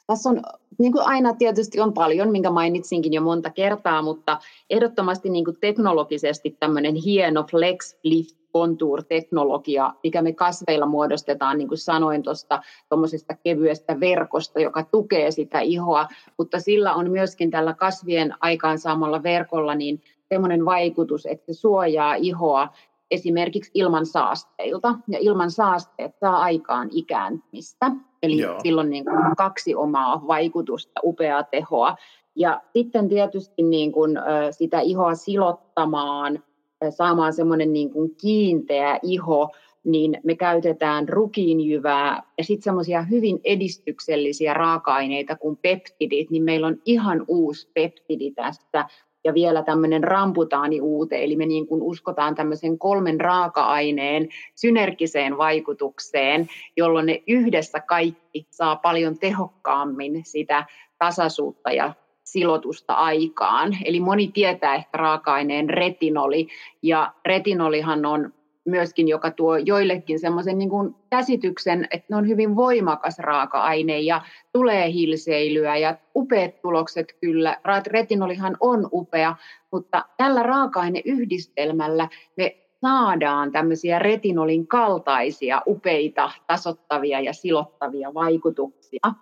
Tässä 0.07 0.29
on, 0.29 0.43
niin 0.79 0.93
kuin 0.93 1.07
aina 1.07 1.35
tietysti 1.35 1.81
on 1.81 1.93
paljon, 1.93 2.31
minkä 2.31 2.51
mainitsinkin 2.51 3.13
jo 3.13 3.23
monta 3.23 3.51
kertaa, 3.51 4.03
mutta 4.03 4.39
ehdottomasti 4.71 5.31
niin 5.31 5.45
kuin 5.45 5.57
teknologisesti 5.61 6.57
tämmöinen 6.61 6.95
hieno 6.95 7.45
flex 7.51 7.97
lift 8.03 8.43
contour-teknologia, 8.53 9.95
mikä 10.03 10.23
me 10.23 10.33
kasveilla 10.33 10.87
muodostetaan, 10.87 11.59
niin 11.59 11.69
kuin 11.69 11.79
sanoin 11.79 12.23
tuosta 12.23 12.63
tuommoisesta 12.89 13.35
kevyestä 13.45 14.01
verkosta, 14.01 14.61
joka 14.61 14.83
tukee 14.83 15.31
sitä 15.31 15.61
ihoa, 15.61 16.09
mutta 16.39 16.61
sillä 16.61 16.95
on 16.95 17.11
myöskin 17.11 17.51
tällä 17.51 17.75
kasvien 17.75 18.35
aikaansaamalla 18.41 19.23
verkolla 19.23 19.75
niin 19.75 20.03
semmoinen 20.33 20.65
vaikutus, 20.65 21.27
että 21.27 21.47
se 21.47 21.53
suojaa 21.53 22.15
ihoa 22.15 22.69
esimerkiksi 23.11 23.71
ilman 23.75 24.07
saasteilta. 24.07 24.95
Ja 25.09 25.19
ilman 25.21 25.51
saasteet 25.51 26.19
saa 26.21 26.41
aikaan 26.41 26.89
ikääntymistä. 26.93 27.91
Eli 28.23 28.39
Joo. 28.39 28.61
silloin 28.63 28.91
niin 28.91 29.05
kuin 29.05 29.37
kaksi 29.37 29.75
omaa 29.75 30.23
vaikutusta, 30.27 31.01
upeaa 31.05 31.43
tehoa. 31.43 31.97
Ja 32.37 32.61
sitten 32.73 33.09
tietysti 33.09 33.63
niin 33.63 33.93
kuin, 33.93 34.19
sitä 34.51 34.81
ihoa 34.81 35.15
silottamaan, 35.15 36.43
saamaan 36.91 37.33
semmoinen 37.33 37.73
niin 37.73 37.91
kuin 37.91 38.15
kiinteä 38.21 38.99
iho, 39.03 39.51
niin 39.85 40.21
me 40.25 40.35
käytetään 40.35 41.09
rukiinjyvää 41.09 42.23
ja 42.39 42.45
sitten 42.45 42.65
semmoisia 42.65 43.03
hyvin 43.03 43.41
edistyksellisiä 43.45 44.55
raaka-aineita 44.55 45.37
kuin 45.37 45.57
peptidit, 45.57 46.31
niin 46.31 46.43
meillä 46.43 46.67
on 46.67 46.77
ihan 46.85 47.25
uusi 47.29 47.71
peptidi 47.75 48.31
tästä 48.31 48.89
ja 49.25 49.35
vielä 49.35 49.63
tämmöinen 49.63 50.05
ramputaani 50.05 50.81
uute, 50.81 51.25
eli 51.25 51.37
me 51.37 51.47
niin 51.47 51.67
kuin 51.67 51.83
uskotaan 51.83 52.35
tämmöisen 52.35 52.79
kolmen 52.79 53.21
raaka-aineen 53.21 54.29
synergiseen 54.55 55.39
vaikutukseen, 55.39 56.49
jolloin 56.77 57.07
ne 57.07 57.23
yhdessä 57.27 57.81
kaikki 57.81 58.47
saa 58.51 58.77
paljon 58.77 59.19
tehokkaammin 59.19 60.25
sitä 60.25 60.67
tasaisuutta 60.99 61.73
ja 61.73 61.95
silotusta 62.25 62.95
aikaan. 62.95 63.77
Eli 63.85 64.01
moni 64.01 64.29
tietää 64.29 64.75
ehkä 64.75 64.99
raaka-aineen 64.99 65.71
retinoli, 65.71 66.49
ja 66.83 67.13
retinolihan 67.27 68.07
on 68.07 68.33
myöskin, 68.65 69.09
joka 69.09 69.31
tuo 69.31 69.57
joillekin 69.57 70.19
semmoisen 70.19 70.59
niin 70.59 70.71
kuin 70.71 70.95
käsityksen, 71.11 71.89
että 71.91 72.07
ne 72.11 72.17
on 72.17 72.29
hyvin 72.29 72.57
voimakas 72.57 73.19
raaka-aine 73.19 74.01
ja 74.01 74.23
tulee 74.53 74.93
hilseilyä 74.93 75.77
ja 75.77 75.97
upeat 76.17 76.61
tulokset 76.63 77.17
kyllä. 77.21 77.57
Retinolihan 77.87 78.57
on 78.61 78.89
upea, 78.93 79.37
mutta 79.73 80.05
tällä 80.17 80.43
raaka-aineyhdistelmällä 80.43 82.09
me 82.37 82.57
saadaan 82.81 83.53
tämmöisiä 83.53 83.99
retinolin 83.99 84.67
kaltaisia 84.67 85.63
upeita, 85.67 86.31
tasottavia 86.47 87.21
ja 87.21 87.33
silottavia 87.33 88.15
vaikutuksia. 88.15 89.13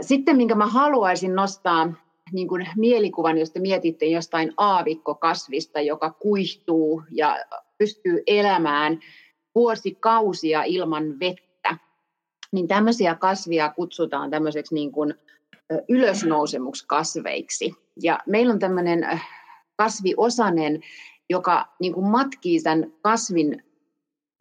Sitten 0.00 0.36
minkä 0.36 0.54
mä 0.54 0.66
haluaisin 0.66 1.34
nostaa 1.34 1.92
niin 2.34 2.48
kuin 2.48 2.68
mielikuvan, 2.76 3.38
jos 3.38 3.50
te 3.50 3.60
mietitte 3.60 4.06
jostain 4.06 4.52
aavikkokasvista, 4.56 5.80
joka 5.80 6.10
kuihtuu 6.10 7.02
ja 7.10 7.36
pystyy 7.78 8.22
elämään 8.26 9.00
vuosikausia 9.54 10.62
ilman 10.62 11.20
vettä, 11.20 11.76
niin 12.52 12.68
tämmöisiä 12.68 13.14
kasvia 13.14 13.72
kutsutaan 13.76 14.30
tämmöiseksi 14.30 14.74
niin 14.74 14.92
kuin 14.92 15.14
ylösnousemuksi 15.88 16.84
kasveiksi. 16.86 17.74
Ja 18.02 18.20
meillä 18.26 18.52
on 18.52 18.58
tämmöinen 18.58 19.20
kasviosanen, 19.76 20.80
joka 21.30 21.68
niin 21.80 21.92
kuin 21.92 22.06
matkii 22.06 22.60
sen 22.60 22.92
kasvin 23.02 23.64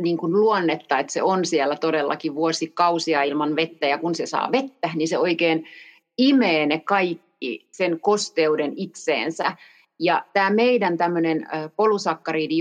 niin 0.01 0.17
kuin 0.17 0.33
luonnetta, 0.33 1.00
että 1.00 1.13
se 1.13 1.23
on 1.23 1.45
siellä 1.45 1.75
todellakin 1.75 2.35
vuosikausia 2.35 3.23
ilman 3.23 3.55
vettä, 3.55 3.88
ja 3.88 3.97
kun 3.97 4.15
se 4.15 4.25
saa 4.25 4.51
vettä, 4.51 4.89
niin 4.95 5.07
se 5.07 5.17
oikein 5.17 5.65
imee 6.17 6.65
ne 6.65 6.79
kaikki 6.79 7.33
sen 7.71 8.00
kosteuden 8.00 8.73
itseensä. 8.75 9.55
Ja 10.00 10.25
tämä 10.33 10.50
meidän 10.50 10.97
tämmöinen 10.97 11.47
polusakkaridin 11.75 12.57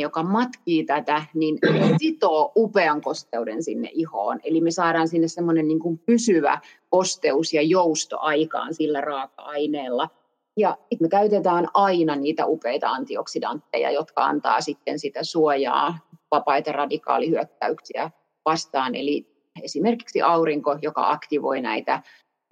joka 0.00 0.22
matkii 0.22 0.84
tätä, 0.84 1.22
niin 1.34 1.58
sitoo 1.98 2.52
upean 2.56 3.00
kosteuden 3.00 3.62
sinne 3.62 3.90
ihoon. 3.92 4.40
Eli 4.44 4.60
me 4.60 4.70
saadaan 4.70 5.08
sinne 5.08 5.28
semmoinen 5.28 5.68
niin 5.68 5.80
kuin 5.80 5.98
pysyvä 5.98 6.60
kosteus 6.90 7.54
ja 7.54 7.62
jousto 7.62 8.18
aikaan 8.20 8.74
sillä 8.74 9.00
raaka-aineella. 9.00 10.08
Ja 10.56 10.78
me 11.00 11.08
käytetään 11.08 11.68
aina 11.74 12.16
niitä 12.16 12.46
upeita 12.46 12.90
antioksidantteja, 12.90 13.90
jotka 13.90 14.24
antaa 14.24 14.60
sitten 14.60 14.98
sitä 14.98 15.24
suojaa 15.24 15.98
vapaita 16.30 16.72
radikaalihyökkäyksiä 16.72 18.10
vastaan. 18.44 18.94
Eli 18.94 19.26
esimerkiksi 19.62 20.22
aurinko, 20.22 20.78
joka 20.82 21.10
aktivoi 21.10 21.60
näitä 21.60 22.02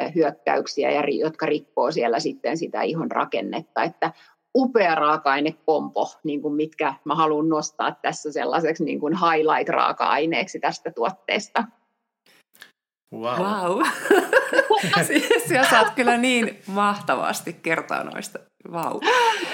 hyökkäyksiä, 0.08 0.90
ja 0.90 1.02
jotka 1.20 1.46
rikkoo 1.46 1.92
siellä 1.92 2.20
sitten 2.20 2.56
sitä 2.56 2.82
ihon 2.82 3.10
rakennetta. 3.10 3.82
Että 3.82 4.12
upea 4.56 4.94
raaka-ainekompo, 4.94 6.06
niin 6.24 6.42
kuin 6.42 6.54
mitkä 6.54 6.94
mä 7.04 7.14
haluan 7.14 7.48
nostaa 7.48 7.96
tässä 8.02 8.32
sellaiseksi 8.32 8.84
niin 8.84 9.00
kuin 9.00 9.14
highlight-raaka-aineeksi 9.14 10.60
tästä 10.60 10.90
tuotteesta. 10.90 11.64
Wow. 13.14 13.38
wow. 13.38 13.82
Sinä 15.46 15.70
saat 15.70 15.94
kyllä 15.94 16.16
niin 16.16 16.58
mahtavasti 16.66 17.52
kertoa 17.52 18.04
noista. 18.04 18.38
Wow. 18.70 18.96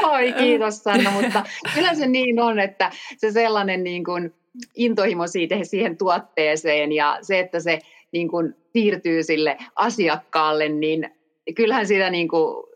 Oi, 0.03 0.33
kiitos 0.33 0.83
Sanna, 0.83 1.11
mutta 1.11 1.45
kyllä 1.75 1.95
se 1.95 2.07
niin 2.07 2.41
on, 2.41 2.59
että 2.59 2.91
se 3.17 3.33
sellainen 3.33 3.85
niin 3.85 4.05
kuin 4.05 4.35
intohimo 4.75 5.27
siitä, 5.27 5.55
siihen 5.63 5.97
tuotteeseen 5.99 6.93
ja 6.93 7.19
se, 7.23 7.39
että 7.39 7.61
se 7.61 7.79
niin 8.17 8.29
kuin 8.29 8.57
siirtyy 8.73 9.23
sille 9.23 9.59
asiakkaalle, 9.75 10.69
niin 10.69 11.11
kyllähän 11.55 11.87
sitä 11.87 12.11
niin 12.11 12.29
kuin 12.29 12.67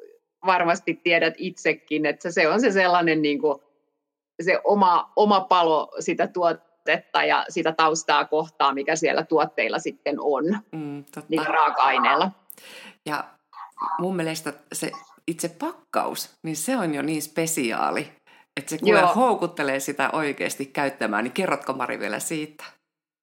varmasti 0.46 0.94
tiedät 0.94 1.34
itsekin, 1.36 2.06
että 2.06 2.30
se 2.30 2.48
on 2.48 2.60
se 2.60 2.70
sellainen 2.70 3.22
niin 3.22 3.40
kuin, 3.40 3.58
se 4.42 4.60
oma, 4.64 5.12
oma 5.16 5.40
palo 5.40 5.92
sitä 6.00 6.26
tuotetta 6.26 7.24
ja 7.24 7.44
sitä 7.48 7.72
taustaa 7.72 8.24
kohtaa, 8.24 8.74
mikä 8.74 8.96
siellä 8.96 9.24
tuotteilla 9.24 9.78
sitten 9.78 10.16
on, 10.20 10.44
mm, 10.72 11.04
niillä 11.28 11.48
raaka-aineilla. 11.48 12.30
Ja 13.06 13.24
mun 13.98 14.16
mielestä 14.16 14.52
se 14.72 14.90
itse 15.26 15.48
pakkaus, 15.48 16.30
niin 16.42 16.56
se 16.56 16.76
on 16.76 16.94
jo 16.94 17.02
niin 17.02 17.22
spesiaali, 17.22 18.08
että 18.56 18.70
se 18.70 18.78
kuule 18.78 19.14
houkuttelee 19.16 19.80
sitä 19.80 20.10
oikeasti 20.12 20.66
käyttämään. 20.66 21.24
Niin 21.24 21.32
kerrotko 21.32 21.72
Mari 21.72 21.98
vielä 21.98 22.18
siitä? 22.18 22.64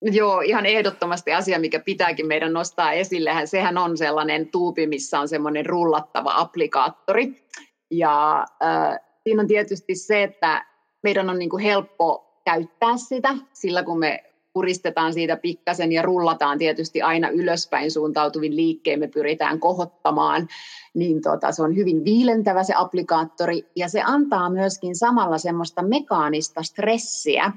Joo, 0.01 0.41
ihan 0.41 0.65
ehdottomasti 0.65 1.33
asia, 1.33 1.59
mikä 1.59 1.79
pitääkin 1.79 2.27
meidän 2.27 2.53
nostaa 2.53 2.91
esille. 2.91 3.31
Sehän 3.45 3.77
on 3.77 3.97
sellainen 3.97 4.47
tuupi, 4.47 4.87
missä 4.87 5.19
on 5.19 5.27
semmoinen 5.27 5.65
rullattava 5.65 6.33
applikaattori. 6.35 7.45
Ja 7.91 8.45
äh, 8.63 8.99
siinä 9.23 9.41
on 9.41 9.47
tietysti 9.47 9.95
se, 9.95 10.23
että 10.23 10.65
meidän 11.03 11.29
on 11.29 11.39
niin 11.39 11.49
kuin 11.49 11.63
helppo 11.63 12.41
käyttää 12.45 12.97
sitä, 12.97 13.35
sillä 13.53 13.83
kun 13.83 13.99
me 13.99 14.23
puristetaan 14.53 15.13
siitä 15.13 15.37
pikkasen 15.37 15.91
ja 15.91 16.01
rullataan 16.01 16.57
tietysti 16.57 17.01
aina 17.01 17.29
ylöspäin 17.29 17.91
suuntautuvin 17.91 18.55
liikkeen, 18.55 18.99
me 18.99 19.07
pyritään 19.07 19.59
kohottamaan, 19.59 20.47
niin 20.93 21.21
tota, 21.21 21.51
se 21.51 21.63
on 21.63 21.75
hyvin 21.75 22.05
viilentävä 22.05 22.63
se 22.63 22.73
applikaattori 22.77 23.65
ja 23.75 23.87
se 23.89 24.01
antaa 24.05 24.49
myöskin 24.49 24.95
samalla 24.95 25.37
semmoista 25.37 25.81
mekaanista 25.81 26.63
stressiä, 26.63 27.51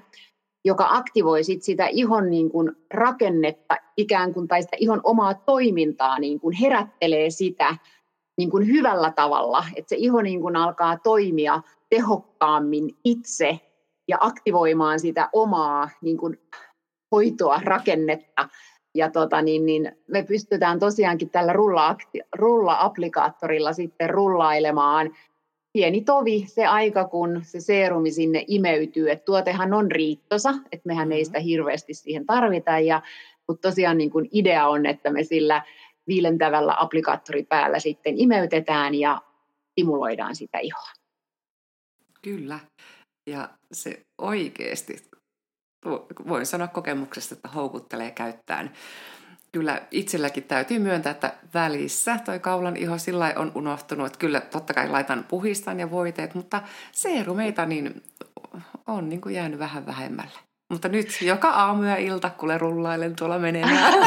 joka 0.64 0.86
aktivoi 0.90 1.44
sit 1.44 1.62
sitä 1.62 1.86
ihon 1.86 2.30
niin 2.30 2.50
kuin 2.50 2.72
rakennetta 2.94 3.76
ikään 3.96 4.34
kuin, 4.34 4.48
tai 4.48 4.62
sitä 4.62 4.76
ihon 4.80 5.00
omaa 5.04 5.34
toimintaa, 5.34 6.18
niin 6.18 6.40
kuin 6.40 6.56
herättelee 6.56 7.30
sitä 7.30 7.76
niin 8.36 8.50
kuin 8.50 8.66
hyvällä 8.66 9.12
tavalla, 9.16 9.64
että 9.76 9.88
se 9.88 9.96
iho 9.98 10.22
niin 10.22 10.40
kuin 10.40 10.56
alkaa 10.56 10.98
toimia 10.98 11.62
tehokkaammin 11.90 12.96
itse 13.04 13.60
ja 14.08 14.18
aktivoimaan 14.20 15.00
sitä 15.00 15.28
omaa 15.32 15.88
niin 16.02 16.16
kuin 16.16 16.40
hoitoa, 17.12 17.60
rakennetta. 17.64 18.48
Ja 18.94 19.10
tota, 19.10 19.42
niin, 19.42 19.66
niin 19.66 19.92
me 20.08 20.22
pystytään 20.22 20.78
tosiaankin 20.78 21.30
tällä 21.30 21.52
rulla-applikaattorilla 22.36 23.72
sitten 23.72 24.10
rullailemaan 24.10 25.10
pieni 25.72 26.00
tovi 26.00 26.44
se 26.46 26.66
aika, 26.66 27.04
kun 27.04 27.40
se 27.44 27.60
seerumi 27.60 28.10
sinne 28.10 28.44
imeytyy. 28.46 29.10
Et 29.10 29.24
tuotehan 29.24 29.74
on 29.74 29.90
riittosa, 29.90 30.50
että 30.72 30.86
mehän 30.86 31.12
ei 31.12 31.18
mm-hmm. 31.18 31.24
sitä 31.24 31.38
hirveästi 31.38 31.94
siihen 31.94 32.26
tarvita. 32.26 32.78
Ja, 32.78 33.02
mutta 33.48 33.68
tosiaan 33.68 33.98
niin 33.98 34.10
kun 34.10 34.28
idea 34.32 34.68
on, 34.68 34.86
että 34.86 35.10
me 35.10 35.24
sillä 35.24 35.62
viilentävällä 36.06 36.76
päällä 37.48 37.78
sitten 37.78 38.20
imeytetään 38.20 38.94
ja 38.94 39.22
stimuloidaan 39.70 40.36
sitä 40.36 40.58
ihoa. 40.58 40.90
Kyllä. 42.22 42.60
Ja 43.26 43.48
se 43.72 44.00
oikeasti, 44.18 44.96
voin 46.28 46.46
sanoa 46.46 46.68
kokemuksesta, 46.68 47.34
että 47.34 47.48
houkuttelee 47.48 48.10
käyttäen 48.10 48.70
kyllä 49.52 49.83
itselläkin 49.90 50.45
täytyy 50.45 50.78
myöntää, 50.78 51.11
että 51.11 51.33
välissä 51.54 52.19
toi 52.25 52.38
kaulan 52.38 52.76
iho 52.76 52.99
sillä 52.99 53.33
on 53.37 53.52
unohtunut, 53.54 54.07
että 54.07 54.19
kyllä 54.19 54.40
totta 54.40 54.75
kai 54.75 54.88
laitan 54.88 55.25
puhistan 55.28 55.80
ja 55.80 55.90
voiteet, 55.90 56.35
mutta 56.35 56.62
seerumeita 56.92 57.66
niin 57.66 58.02
on 58.87 59.09
niin 59.09 59.21
kuin 59.21 59.35
jäänyt 59.35 59.59
vähän 59.59 59.87
vähemmälle. 59.87 60.38
Mutta 60.71 60.88
nyt 60.88 61.09
joka 61.23 61.49
aamu 61.49 61.83
ja 61.83 61.97
ilta, 61.97 62.30
kuule 62.30 62.59
rullailen 62.59 63.16
tuolla 63.16 63.38
menemään. 63.38 63.95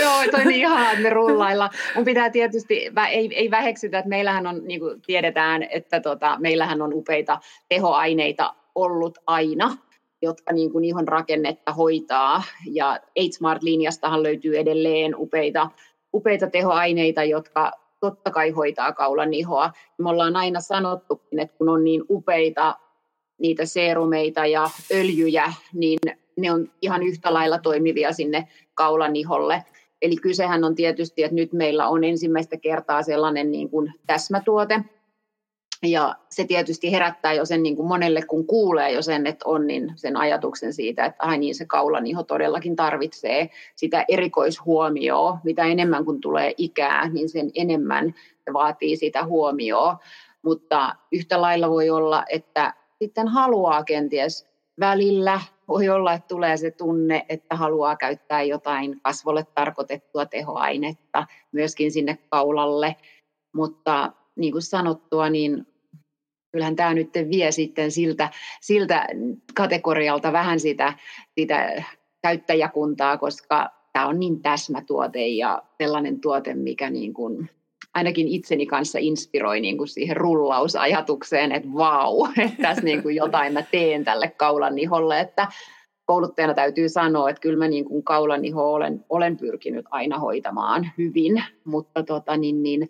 Joo, 0.00 0.22
toi 0.30 0.44
niin 0.44 0.60
ihanaa, 0.60 0.90
että 0.90 1.02
me 1.02 1.10
rullailla. 1.10 1.70
Mun 1.94 2.04
pitää 2.04 2.30
tietysti, 2.30 2.92
ei, 3.10 3.30
ei 3.34 3.50
väheksytä, 3.50 3.98
että 3.98 4.08
meillähän 4.08 4.46
on, 4.46 4.64
niin 4.64 4.80
kuin 4.80 5.02
tiedetään, 5.06 5.62
että 5.62 6.00
tota, 6.00 6.36
meillähän 6.40 6.82
on 6.82 6.94
upeita 6.94 7.40
tehoaineita 7.68 8.54
ollut 8.74 9.18
aina, 9.26 9.76
jotka 10.22 10.52
niin 10.52 10.72
kuin 10.72 10.84
ihon 10.84 11.08
rakennetta 11.08 11.72
hoitaa. 11.72 12.42
Ja 12.72 13.00
Smart-linjastahan 13.30 14.22
löytyy 14.22 14.58
edelleen 14.58 15.14
upeita, 15.16 15.70
upeita 16.14 16.50
tehoaineita, 16.50 17.24
jotka 17.24 17.72
totta 18.00 18.30
kai 18.30 18.50
hoitaa 18.50 18.92
kaulan 18.92 19.34
ihoa. 19.34 19.70
Me 19.98 20.08
ollaan 20.08 20.36
aina 20.36 20.60
sanottukin, 20.60 21.38
että 21.38 21.56
kun 21.58 21.68
on 21.68 21.84
niin 21.84 22.04
upeita 22.10 22.76
niitä 23.38 23.64
seerumeita 23.64 24.46
ja 24.46 24.70
öljyjä, 24.92 25.52
niin 25.72 25.98
ne 26.36 26.52
on 26.52 26.70
ihan 26.82 27.02
yhtä 27.02 27.34
lailla 27.34 27.58
toimivia 27.58 28.12
sinne 28.12 28.48
kaulan 28.74 29.16
iholle. 29.16 29.64
Eli 30.02 30.16
kysehän 30.16 30.64
on 30.64 30.74
tietysti, 30.74 31.22
että 31.22 31.34
nyt 31.34 31.52
meillä 31.52 31.88
on 31.88 32.04
ensimmäistä 32.04 32.56
kertaa 32.56 33.02
sellainen 33.02 33.50
niin 33.50 33.70
kuin 33.70 33.92
täsmätuote, 34.06 34.80
ja 35.82 36.14
se 36.30 36.44
tietysti 36.44 36.92
herättää 36.92 37.32
jo 37.32 37.44
sen 37.44 37.62
niin 37.62 37.76
kuin 37.76 37.88
monelle, 37.88 38.22
kun 38.22 38.46
kuulee 38.46 38.90
jo 38.90 39.02
sen, 39.02 39.26
että 39.26 39.44
on, 39.48 39.66
niin 39.66 39.92
sen 39.96 40.16
ajatuksen 40.16 40.72
siitä, 40.72 41.04
että 41.04 41.24
ai 41.24 41.38
niin, 41.38 41.54
se 41.54 41.64
kaulaniho 41.66 42.22
todellakin 42.22 42.76
tarvitsee 42.76 43.50
sitä 43.76 44.04
erikoishuomioa. 44.08 45.38
Mitä 45.44 45.64
enemmän 45.64 46.04
kun 46.04 46.20
tulee 46.20 46.54
ikää, 46.56 47.08
niin 47.08 47.28
sen 47.28 47.50
enemmän 47.54 48.14
se 48.44 48.52
vaatii 48.52 48.96
sitä 48.96 49.24
huomioa. 49.24 49.98
Mutta 50.42 50.94
yhtä 51.12 51.42
lailla 51.42 51.70
voi 51.70 51.90
olla, 51.90 52.24
että 52.28 52.74
sitten 52.98 53.28
haluaa 53.28 53.84
kenties 53.84 54.46
välillä, 54.80 55.40
voi 55.68 55.88
olla, 55.88 56.12
että 56.12 56.28
tulee 56.28 56.56
se 56.56 56.70
tunne, 56.70 57.26
että 57.28 57.56
haluaa 57.56 57.96
käyttää 57.96 58.42
jotain 58.42 59.00
kasvolle 59.02 59.46
tarkoitettua 59.54 60.26
tehoainetta 60.26 61.26
myöskin 61.52 61.92
sinne 61.92 62.18
kaulalle. 62.30 62.96
Mutta 63.54 64.12
niin 64.36 64.52
kuin 64.52 64.62
sanottua, 64.62 65.30
niin 65.30 65.66
kyllähän 66.52 66.76
tämä 66.76 66.94
nyt 66.94 67.10
vie 67.30 67.52
sitten 67.52 67.90
siltä, 67.90 68.30
siltä 68.60 69.06
kategorialta 69.54 70.32
vähän 70.32 70.60
sitä, 70.60 70.92
sitä 71.38 71.82
käyttäjäkuntaa, 72.22 73.18
koska 73.18 73.70
tämä 73.92 74.06
on 74.06 74.20
niin 74.20 74.42
täsmätuote 74.42 75.26
ja 75.26 75.62
sellainen 75.78 76.20
tuote, 76.20 76.54
mikä 76.54 76.90
niin 76.90 77.14
kuin 77.14 77.50
ainakin 77.94 78.28
itseni 78.28 78.66
kanssa 78.66 78.98
inspiroi 78.98 79.60
niin 79.60 79.78
kuin 79.78 79.88
siihen 79.88 80.16
rullausajatukseen, 80.16 81.52
että 81.52 81.68
vau, 81.74 82.26
että 82.44 82.62
tässä 82.62 82.82
niin 82.82 83.02
kuin 83.02 83.16
jotain 83.16 83.52
mä 83.52 83.62
teen 83.62 84.04
tälle 84.04 84.28
kaulaniholle, 84.28 85.20
että 85.20 85.48
kouluttajana 86.06 86.54
täytyy 86.54 86.88
sanoa, 86.88 87.30
että 87.30 87.40
kyllä 87.40 87.58
mä 87.58 87.68
niin 87.68 87.84
kuin 87.84 88.04
kaulaniho 88.04 88.72
olen, 88.72 89.04
olen 89.08 89.36
pyrkinyt 89.36 89.86
aina 89.90 90.18
hoitamaan 90.18 90.90
hyvin, 90.98 91.44
mutta 91.64 92.02
tota, 92.02 92.36
niin, 92.36 92.62
niin, 92.62 92.88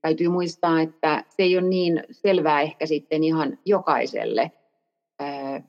täytyy 0.00 0.28
muistaa, 0.28 0.80
että 0.80 1.24
se 1.28 1.42
ei 1.42 1.58
ole 1.58 1.68
niin 1.68 2.04
selvää 2.10 2.60
ehkä 2.60 2.86
sitten 2.86 3.24
ihan 3.24 3.58
jokaiselle, 3.64 4.52
ää, 5.18 5.62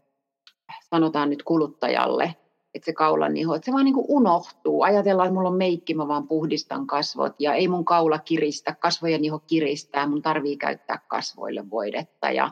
sanotaan 0.89 1.29
nyt 1.29 1.43
kuluttajalle, 1.43 2.35
että 2.73 2.85
se 2.85 2.93
kaulan 2.93 3.37
iho, 3.37 3.55
että 3.55 3.65
se 3.65 3.71
vaan 3.71 3.85
niin 3.85 3.93
kuin 3.93 4.05
unohtuu. 4.09 4.81
Ajatellaan, 4.81 5.27
että 5.27 5.33
mulla 5.33 5.49
on 5.49 5.57
meikki, 5.57 5.93
mä 5.93 6.07
vaan 6.07 6.27
puhdistan 6.27 6.87
kasvot 6.87 7.35
ja 7.39 7.53
ei 7.53 7.67
mun 7.67 7.85
kaula 7.85 8.19
kiristä, 8.19 8.75
kasvojen 8.79 9.25
iho 9.25 9.39
kiristää, 9.39 10.07
mun 10.07 10.21
tarvii 10.21 10.57
käyttää 10.57 10.99
kasvoille 11.07 11.69
voidetta 11.69 12.31
ja 12.31 12.51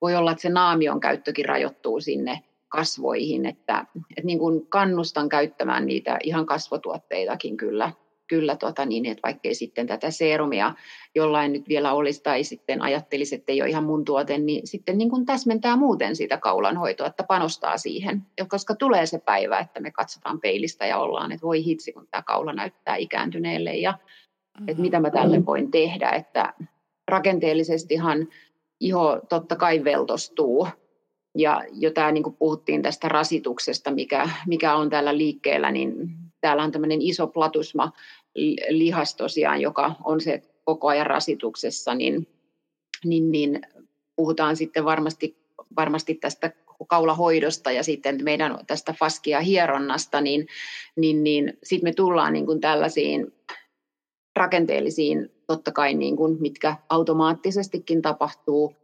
voi 0.00 0.16
olla, 0.16 0.30
että 0.30 0.42
se 0.42 0.48
naamion 0.48 1.00
käyttökin 1.00 1.44
rajoittuu 1.44 2.00
sinne 2.00 2.42
kasvoihin, 2.68 3.46
että, 3.46 3.86
että 4.10 4.26
niin 4.26 4.38
kuin 4.38 4.66
kannustan 4.66 5.28
käyttämään 5.28 5.86
niitä 5.86 6.18
ihan 6.22 6.46
kasvotuotteitakin 6.46 7.56
kyllä 7.56 7.92
kyllä 8.28 8.56
tota 8.56 8.86
niin, 8.86 9.06
että 9.06 9.22
vaikkei 9.22 9.54
sitten 9.54 9.86
tätä 9.86 10.10
seerumia 10.10 10.74
jollain 11.14 11.52
nyt 11.52 11.68
vielä 11.68 11.92
olisi 11.92 12.22
tai 12.22 12.44
sitten 12.44 12.82
ajattelisi, 12.82 13.34
että 13.34 13.52
ei 13.52 13.62
ole 13.62 13.70
ihan 13.70 13.84
mun 13.84 14.04
tuote, 14.04 14.38
niin 14.38 14.66
sitten 14.66 14.98
niin 14.98 15.10
kuin 15.10 15.26
täsmentää 15.26 15.76
muuten 15.76 16.16
sitä 16.16 16.36
kaulanhoitoa, 16.36 17.06
että 17.06 17.22
panostaa 17.22 17.78
siihen. 17.78 18.22
Ja 18.38 18.46
koska 18.46 18.74
tulee 18.74 19.06
se 19.06 19.18
päivä, 19.18 19.58
että 19.58 19.80
me 19.80 19.90
katsotaan 19.90 20.40
peilistä 20.40 20.86
ja 20.86 20.98
ollaan, 20.98 21.32
että 21.32 21.46
voi 21.46 21.64
hitsi, 21.64 21.92
kun 21.92 22.08
tämä 22.10 22.22
kaula 22.22 22.52
näyttää 22.52 22.96
ikääntyneelle 22.96 23.76
ja 23.76 23.92
mm-hmm. 23.92 24.68
että 24.68 24.82
mitä 24.82 25.00
mä 25.00 25.10
tälle 25.10 25.46
voin 25.46 25.70
tehdä, 25.70 26.10
että 26.10 26.54
rakenteellisestihan 27.08 28.28
iho 28.80 29.20
totta 29.28 29.56
kai 29.56 29.84
veltostuu 29.84 30.68
ja 31.34 31.64
jo 31.72 31.90
tämä, 31.90 32.12
niin 32.12 32.22
kuin 32.22 32.36
puhuttiin 32.36 32.82
tästä 32.82 33.08
rasituksesta, 33.08 33.90
mikä, 33.90 34.28
mikä 34.46 34.74
on 34.74 34.90
täällä 34.90 35.18
liikkeellä, 35.18 35.70
niin 35.70 36.08
täällä 36.40 36.62
on 36.62 36.72
tämmöinen 36.72 37.02
iso 37.02 37.26
platusma 37.26 37.92
lihas 38.68 39.14
tosiaan, 39.14 39.60
joka 39.60 39.94
on 40.04 40.20
se 40.20 40.42
koko 40.64 40.88
ajan 40.88 41.06
rasituksessa, 41.06 41.94
niin, 41.94 42.26
niin, 43.04 43.30
niin 43.30 43.60
puhutaan 44.16 44.56
sitten 44.56 44.84
varmasti, 44.84 45.36
varmasti 45.76 46.14
tästä 46.14 46.52
kaulahoidosta 46.88 47.72
ja 47.72 47.82
sitten 47.82 48.24
meidän 48.24 48.58
tästä 48.66 48.92
faskia 48.92 49.40
hieronnasta, 49.40 50.20
niin, 50.20 50.46
niin, 50.96 51.24
niin 51.24 51.58
sitten 51.62 51.88
me 51.88 51.92
tullaan 51.92 52.32
niin 52.32 52.46
kuin 52.46 52.60
tällaisiin 52.60 53.32
rakenteellisiin, 54.36 55.30
totta 55.46 55.72
kai 55.72 55.94
niin 55.94 56.16
kuin, 56.16 56.36
mitkä 56.40 56.76
automaattisestikin 56.88 58.02
tapahtuu 58.02 58.74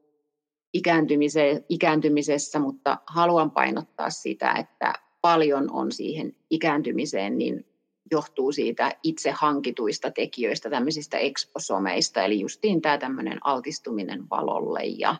ikääntymisessä, 1.68 2.58
mutta 2.58 2.98
haluan 3.06 3.50
painottaa 3.50 4.10
sitä, 4.10 4.52
että 4.52 4.92
paljon 5.20 5.70
on 5.70 5.92
siihen 5.92 6.36
ikääntymiseen 6.50 7.38
niin 7.38 7.66
johtuu 8.10 8.52
siitä 8.52 8.96
itse 9.02 9.30
hankituista 9.30 10.10
tekijöistä, 10.10 10.70
tämmöisistä 10.70 11.18
eksposomeista, 11.18 12.22
eli 12.22 12.40
justiin 12.40 12.82
tämä 12.82 12.98
tämmöinen 12.98 13.38
altistuminen 13.44 14.30
valolle 14.30 14.80
ja 14.84 15.16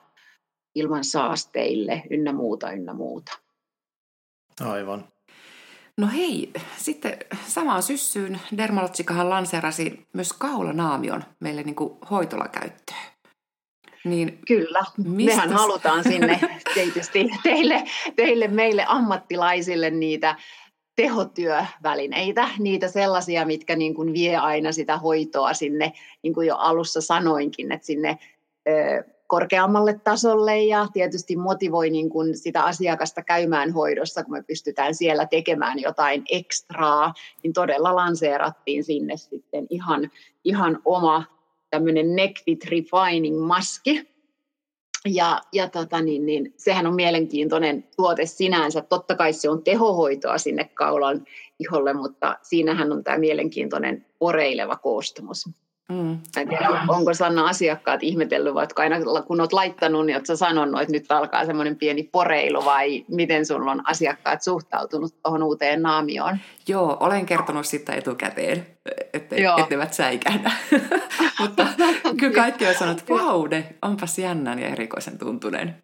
ilman 0.74 1.04
saasteille 1.04 2.02
ynnä 2.10 2.32
muuta, 2.32 2.70
ynnä 2.70 2.94
muuta. 2.94 3.38
Aivan. 4.60 5.08
No 5.98 6.06
hei, 6.06 6.50
sitten 6.76 7.18
samaan 7.46 7.82
syssyyn 7.82 8.40
Dermalotsikahan 8.56 9.30
lanseerasi 9.30 10.06
myös 10.12 10.32
kaulanaamion 10.32 11.24
meille 11.40 11.62
niin 11.62 11.74
kuin 11.74 11.98
hoitolakäyttöön. 12.10 13.14
Niin 14.04 14.38
Kyllä, 14.46 14.84
mehän 15.04 15.52
halutaan 15.52 16.02
sinne 16.02 16.40
tietysti 16.74 17.30
teille, 17.42 17.84
teille, 18.16 18.48
meille 18.48 18.84
ammattilaisille 18.88 19.90
niitä 19.90 20.36
tehotyövälineitä, 20.96 22.48
niitä 22.58 22.88
sellaisia, 22.88 23.46
mitkä 23.46 23.76
niin 23.76 23.94
kuin 23.94 24.12
vie 24.12 24.36
aina 24.36 24.72
sitä 24.72 24.98
hoitoa 24.98 25.54
sinne, 25.54 25.92
niin 26.22 26.34
kuin 26.34 26.46
jo 26.46 26.56
alussa 26.56 27.00
sanoinkin, 27.00 27.72
että 27.72 27.86
sinne 27.86 28.18
ö, 28.68 29.04
korkeammalle 29.26 30.00
tasolle 30.04 30.62
ja 30.62 30.86
tietysti 30.92 31.36
motivoi 31.36 31.90
niin 31.90 32.10
kuin 32.10 32.36
sitä 32.36 32.64
asiakasta 32.64 33.22
käymään 33.22 33.72
hoidossa, 33.72 34.24
kun 34.24 34.32
me 34.32 34.42
pystytään 34.42 34.94
siellä 34.94 35.26
tekemään 35.26 35.78
jotain 35.78 36.22
ekstraa, 36.30 37.14
niin 37.42 37.52
todella 37.52 37.94
lanseerattiin 37.94 38.84
sinne 38.84 39.16
sitten 39.16 39.66
ihan, 39.70 40.10
ihan 40.44 40.78
oma 40.84 41.24
tämmöinen 41.70 42.16
neck 42.16 42.44
fit 42.44 42.64
refining 42.64 43.40
maski, 43.40 44.13
ja, 45.08 45.40
ja 45.52 45.68
tota, 45.68 46.02
niin, 46.02 46.26
niin, 46.26 46.54
sehän 46.56 46.86
on 46.86 46.94
mielenkiintoinen 46.94 47.84
tuote 47.96 48.26
sinänsä. 48.26 48.80
Totta 48.80 49.14
kai 49.14 49.32
se 49.32 49.50
on 49.50 49.64
tehohoitoa 49.64 50.38
sinne 50.38 50.64
kaulan 50.64 51.24
iholle, 51.58 51.92
mutta 51.92 52.38
siinähän 52.42 52.92
on 52.92 53.04
tämä 53.04 53.18
mielenkiintoinen 53.18 54.06
poreileva 54.18 54.76
koostumus. 54.76 55.48
Mm. 55.88 56.18
En 56.36 56.48
tiedä, 56.48 56.68
onko 56.88 57.14
Sanna 57.14 57.48
asiakkaat 57.48 58.02
ihmetellyt, 58.02 58.54
vai 58.54 58.66
aina 58.76 58.96
kun 59.26 59.40
olet 59.40 59.52
laittanut, 59.52 60.06
niin 60.06 60.16
oletko 60.16 60.36
sanonut, 60.36 60.80
että 60.80 60.92
nyt 60.92 61.12
alkaa 61.12 61.46
semmoinen 61.46 61.76
pieni 61.76 62.02
poreilu, 62.02 62.64
vai 62.64 63.04
miten 63.08 63.46
sinulla 63.46 63.70
on 63.70 63.88
asiakkaat 63.88 64.42
suhtautunut 64.42 65.14
tuohon 65.22 65.42
uuteen 65.42 65.82
naamioon? 65.82 66.38
Joo, 66.68 66.96
olen 67.00 67.26
kertonut 67.26 67.66
sitä 67.66 67.94
etukäteen, 67.94 68.66
että 69.12 69.36
etteivät 69.58 69.94
säikähdä. 69.94 70.50
Mutta 71.40 71.66
kyllä 72.20 72.34
kaikki 72.34 72.66
on 72.66 72.74
sanonut, 72.74 73.00
että 73.00 73.14
vau, 73.14 73.48
onpas 73.82 74.18
jännän 74.18 74.58
ja 74.58 74.68
erikoisen 74.68 75.18
tuntunen. 75.18 75.82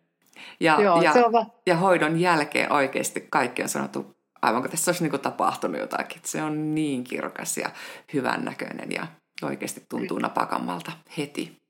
Ja, 0.61 0.81
Joo, 0.83 1.03
ja, 1.03 1.13
va- 1.33 1.47
ja 1.67 1.77
hoidon 1.77 2.21
jälkeen 2.21 2.73
oikeasti 2.73 3.27
kaikki 3.31 3.63
on 3.63 3.69
sanottu, 3.69 4.17
aivan 4.43 4.63
kuin 4.63 4.71
tässä 4.71 4.91
olisi 4.91 5.03
niin 5.03 5.11
kuin 5.11 5.23
tapahtunut 5.23 5.81
jotakin. 5.81 6.21
Se 6.25 6.43
on 6.43 6.75
niin 6.75 7.05
kirkas 7.05 7.57
ja 7.57 7.71
hyvännäköinen 8.13 8.93
ja 8.93 9.07
oikeasti 9.47 9.85
tuntuu 9.89 10.19
napakammalta 10.19 10.93
heti. 11.19 11.61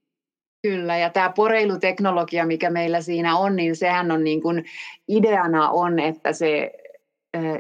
Kyllä, 0.63 0.97
ja 0.97 1.11
tämä 1.11 1.33
poreiluteknologia, 1.37 2.47
mikä 2.47 2.71
meillä 2.71 3.01
siinä 3.01 3.37
on, 3.37 3.57
niin 3.57 3.77
sehän 3.77 4.11
on 4.11 4.25
niin 4.25 4.43
kuin 4.43 4.65
ideana 5.09 5.71
on, 5.71 5.99
että 5.99 6.33
se 6.33 6.73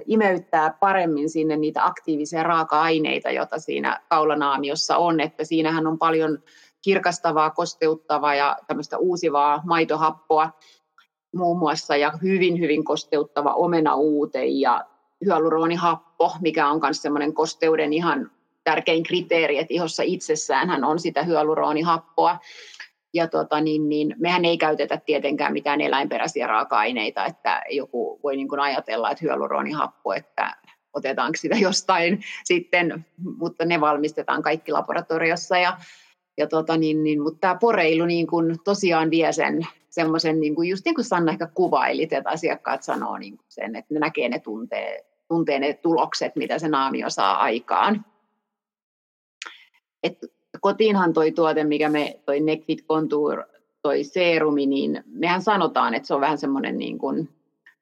imeyttää 0.06 0.76
paremmin 0.80 1.30
sinne 1.30 1.56
niitä 1.56 1.86
aktiivisia 1.86 2.42
raaka-aineita, 2.42 3.30
joita 3.30 3.58
siinä 3.58 4.00
kaulanaamiossa 4.08 4.96
on, 4.96 5.20
että 5.20 5.44
siinähän 5.44 5.86
on 5.86 5.98
paljon 5.98 6.38
kirkastavaa, 6.82 7.50
kosteuttavaa 7.50 8.34
ja 8.34 8.56
tämmöistä 8.66 8.98
uusivaa 8.98 9.62
maitohappoa 9.66 10.50
muun 11.36 11.58
muassa 11.58 11.96
ja 11.96 12.12
hyvin, 12.22 12.60
hyvin 12.60 12.84
kosteuttava 12.84 13.52
omenauute 13.52 14.44
ja 14.44 14.84
hyaluronihappo, 15.24 16.32
mikä 16.40 16.68
on 16.68 16.80
myös 16.82 17.02
semmoinen 17.02 17.34
kosteuden 17.34 17.92
ihan 17.92 18.30
tärkein 18.64 19.02
kriteeri, 19.02 19.58
että 19.58 19.74
ihossa 19.74 20.02
itsessään 20.02 20.84
on 20.84 20.98
sitä 20.98 21.22
hyaluronihappoa. 21.22 22.38
Ja 23.14 23.28
tota, 23.28 23.60
niin, 23.60 23.88
niin, 23.88 24.14
mehän 24.18 24.44
ei 24.44 24.58
käytetä 24.58 25.00
tietenkään 25.06 25.52
mitään 25.52 25.80
eläinperäisiä 25.80 26.46
raaka-aineita, 26.46 27.26
että 27.26 27.62
joku 27.70 28.20
voi 28.22 28.36
niin 28.36 28.48
kuin 28.48 28.60
ajatella, 28.60 29.10
että 29.10 29.24
hyaluronihappo, 29.24 30.12
että 30.12 30.56
otetaanko 30.92 31.36
sitä 31.36 31.56
jostain 31.56 32.20
sitten, 32.44 33.06
mutta 33.38 33.64
ne 33.64 33.80
valmistetaan 33.80 34.42
kaikki 34.42 34.72
laboratoriossa. 34.72 35.58
Ja, 35.58 35.78
ja 36.38 36.46
tota, 36.46 36.76
niin, 36.76 37.04
niin, 37.04 37.22
mutta 37.22 37.40
tämä 37.40 37.54
poreilu 37.60 38.06
niin 38.06 38.26
kuin 38.26 38.58
tosiaan 38.64 39.10
vie 39.10 39.32
sen 39.32 39.66
semmoisen, 39.90 40.40
niin 40.40 40.54
kuin, 40.54 40.68
just 40.68 40.84
niin 40.84 40.94
kuin 40.94 41.04
Sanna 41.04 41.32
ehkä 41.32 41.46
kuvailit, 41.46 42.12
että 42.12 42.30
asiakkaat 42.30 42.82
sanoo 42.82 43.18
niin 43.18 43.36
kuin 43.36 43.46
sen, 43.48 43.76
että 43.76 43.94
ne 43.94 44.00
näkee 44.00 44.28
ne 44.28 44.38
tuntee, 44.38 45.06
tuntee 45.28 45.58
ne 45.58 45.72
tulokset, 45.74 46.36
mitä 46.36 46.58
se 46.58 46.68
naamio 46.68 47.10
saa 47.10 47.40
aikaan. 47.40 48.04
Et 50.02 50.18
kotiinhan 50.60 51.12
toi 51.12 51.32
tuote, 51.32 51.64
mikä 51.64 51.88
me, 51.88 52.20
toi 52.26 52.40
Necfit 52.40 52.84
Contour, 52.88 53.42
toi 53.82 54.04
seerumi, 54.04 54.66
niin 54.66 55.04
mehän 55.06 55.42
sanotaan, 55.42 55.94
että 55.94 56.06
se 56.06 56.14
on 56.14 56.20
vähän 56.20 56.38
semmoinen 56.38 56.78
niin 56.78 56.98
kuin 56.98 57.28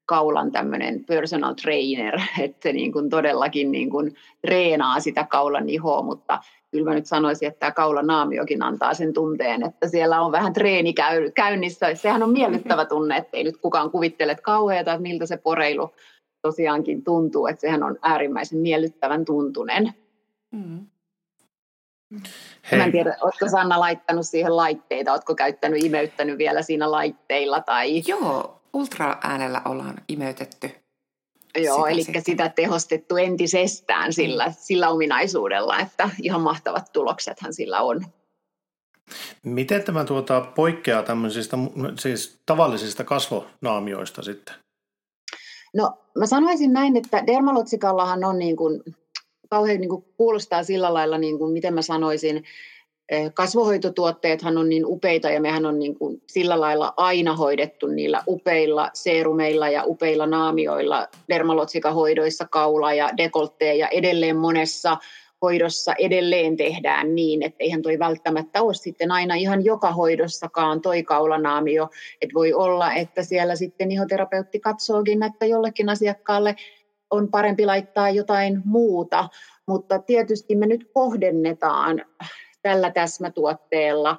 kaulan 0.07 0.52
tämmöinen 0.52 1.04
personal 1.04 1.54
trainer, 1.54 2.20
että 2.44 2.62
se 2.62 2.72
niin 2.72 2.92
kuin 2.92 3.11
todellakin 3.11 3.72
niin 3.72 3.90
kuin 3.90 4.14
treenaa 4.40 5.00
sitä 5.00 5.24
kaulan 5.24 5.68
ihoa, 5.68 6.02
mutta 6.02 6.38
kyllä 6.70 6.90
mä 6.90 6.94
nyt 6.94 7.07
sanoisin, 7.07 7.48
että 7.48 7.59
tämä 7.61 7.72
kaulanaamiokin 7.72 8.62
antaa 8.62 8.94
sen 8.94 9.12
tunteen, 9.12 9.62
että 9.62 9.88
siellä 9.88 10.20
on 10.20 10.33
vähän 10.33 10.52
treeni 10.52 10.92
käy, 10.92 11.31
käynnissä. 11.31 11.94
Sehän 11.94 12.22
on 12.22 12.33
miellyttävä 12.33 12.85
tunne, 12.94 13.16
että 13.16 13.37
ei 13.37 13.44
nyt 13.44 13.57
kukaan 13.57 13.90
kuvittele 13.90 14.35
kauheata, 14.35 14.92
että 14.92 15.02
miltä 15.02 15.26
se 15.26 15.37
poreilu 15.37 15.90
tosiaankin 16.42 17.04
tuntuu, 17.04 17.46
että 17.46 17.61
sehän 17.61 17.83
on 17.83 17.98
äärimmäisen 18.02 18.59
miellyttävän 18.59 19.24
tuntunen. 19.24 19.94
Mm. 20.50 20.87
Hei. 22.71 22.79
Mä 22.79 22.85
en 22.85 22.92
tiedä, 22.92 23.16
oletko 23.21 23.49
Sanna 23.49 23.81
laittanut 23.81 24.27
siihen 24.27 24.57
laitteita, 24.57 25.12
oletko 25.12 25.35
käyttänyt, 25.35 25.85
imeyttänyt 25.85 26.38
vielä 26.38 26.62
siinä 26.62 26.90
laitteilla? 26.90 27.61
Tai... 27.61 28.03
Joo, 28.07 28.61
ultraäänellä 28.73 29.62
ollaan 29.64 29.97
imeytetty. 30.09 30.71
Joo, 31.57 31.77
sitä 31.77 31.88
eli 31.88 32.05
sitten. 32.05 32.23
sitä 32.25 32.49
tehostettu 32.49 33.16
entisestään 33.16 34.12
sillä, 34.12 34.47
mm. 34.47 34.55
sillä 34.59 34.88
ominaisuudella, 34.88 35.79
että 35.79 36.11
ihan 36.23 36.40
mahtavat 36.40 36.92
tuloksethan 36.92 37.55
sillä 37.55 37.81
on. 37.81 38.07
Miten 39.42 39.83
tämä 39.83 40.05
tuota, 40.05 40.40
poikkeaa 40.40 41.03
tämmöisistä 41.03 41.57
siis 41.99 42.40
tavallisista 42.47 43.05
kasvonaamioista 43.05 44.23
sitten? 44.23 44.55
No 45.75 45.99
mä 46.18 46.27
sanoisin 46.27 46.73
näin, 46.73 46.97
että 46.97 47.27
dermalotsikallahan 47.27 48.25
on 48.25 48.38
niin 48.38 48.57
kuin, 48.57 48.83
kauhean 49.48 49.80
niin 49.80 49.88
kuin 49.88 50.04
kuulostaa 50.16 50.62
sillä 50.62 50.94
lailla, 50.94 51.18
niin 51.18 51.38
kuin, 51.38 51.52
miten 51.52 51.74
mä 51.74 51.82
sanoisin, 51.82 52.44
eh, 53.08 53.34
kasvohoitotuotteethan 53.34 54.58
on 54.58 54.68
niin 54.68 54.87
upeita 54.87 55.30
ja 55.30 55.40
mehän 55.40 55.66
on 55.66 55.78
niin 55.78 55.98
kuin 55.98 56.22
sillä 56.26 56.61
lailla 56.61 56.94
aina 56.96 57.37
hoidettu 57.37 57.87
niillä 57.87 58.22
upeilla 58.28 58.90
seerumeilla 58.94 59.68
ja 59.68 59.84
upeilla 59.87 60.26
naamioilla, 60.26 61.08
dermalotsikahoidoissa, 61.28 62.46
kaula 62.50 62.92
ja 62.92 63.11
dekoltteja 63.16 63.74
ja 63.74 63.88
edelleen 63.88 64.37
monessa 64.37 64.96
hoidossa 65.42 65.94
edelleen 65.98 66.56
tehdään 66.56 67.14
niin, 67.14 67.42
että 67.42 67.56
eihän 67.61 67.82
toi 67.82 67.98
välttämättä 67.98 68.62
ole 68.62 68.74
sitten 68.74 69.11
aina 69.11 69.34
ihan 69.34 69.64
joka 69.64 69.92
hoidossakaan 69.92 70.80
toi 70.80 71.02
kaulanaamio, 71.02 71.88
että 72.22 72.34
voi 72.34 72.52
olla, 72.52 72.94
että 72.94 73.22
siellä 73.22 73.56
sitten 73.56 73.92
ihoterapeutti 73.92 74.61
katsookin, 74.61 75.22
että 75.22 75.46
jollekin 75.46 75.88
asiakkaalle 75.88 76.56
on 77.11 77.29
parempi 77.29 77.66
laittaa 77.66 78.11
jotain 78.11 78.62
muuta, 78.64 79.29
mutta 79.66 79.99
tietysti 79.99 80.57
me 80.57 80.66
nyt 80.66 80.90
kohdennetaan 80.94 82.05
tällä 82.62 82.90
täsmätuotteella 82.90 84.16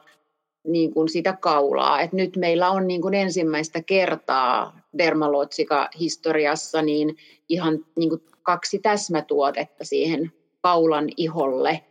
niin 0.68 0.94
kuin 0.94 1.10
sitä 1.10 1.38
kaulaa. 1.42 2.02
Et 2.02 2.14
nyt 2.14 2.36
meillä 2.36 2.70
on 2.70 2.88
niin 2.88 3.02
kuin 3.02 3.14
ensimmäistä 3.14 3.84
kertaa 3.84 4.80
Dermalotsika-historiassa 4.98 6.82
niin 6.82 7.18
ihan 7.50 7.86
niin 7.96 8.10
kuin 8.10 8.22
kaksi 8.44 8.80
täsmätuotetta 8.80 9.86
siihen 9.86 10.32
kaulan 10.62 11.10
iholle. 11.18 11.84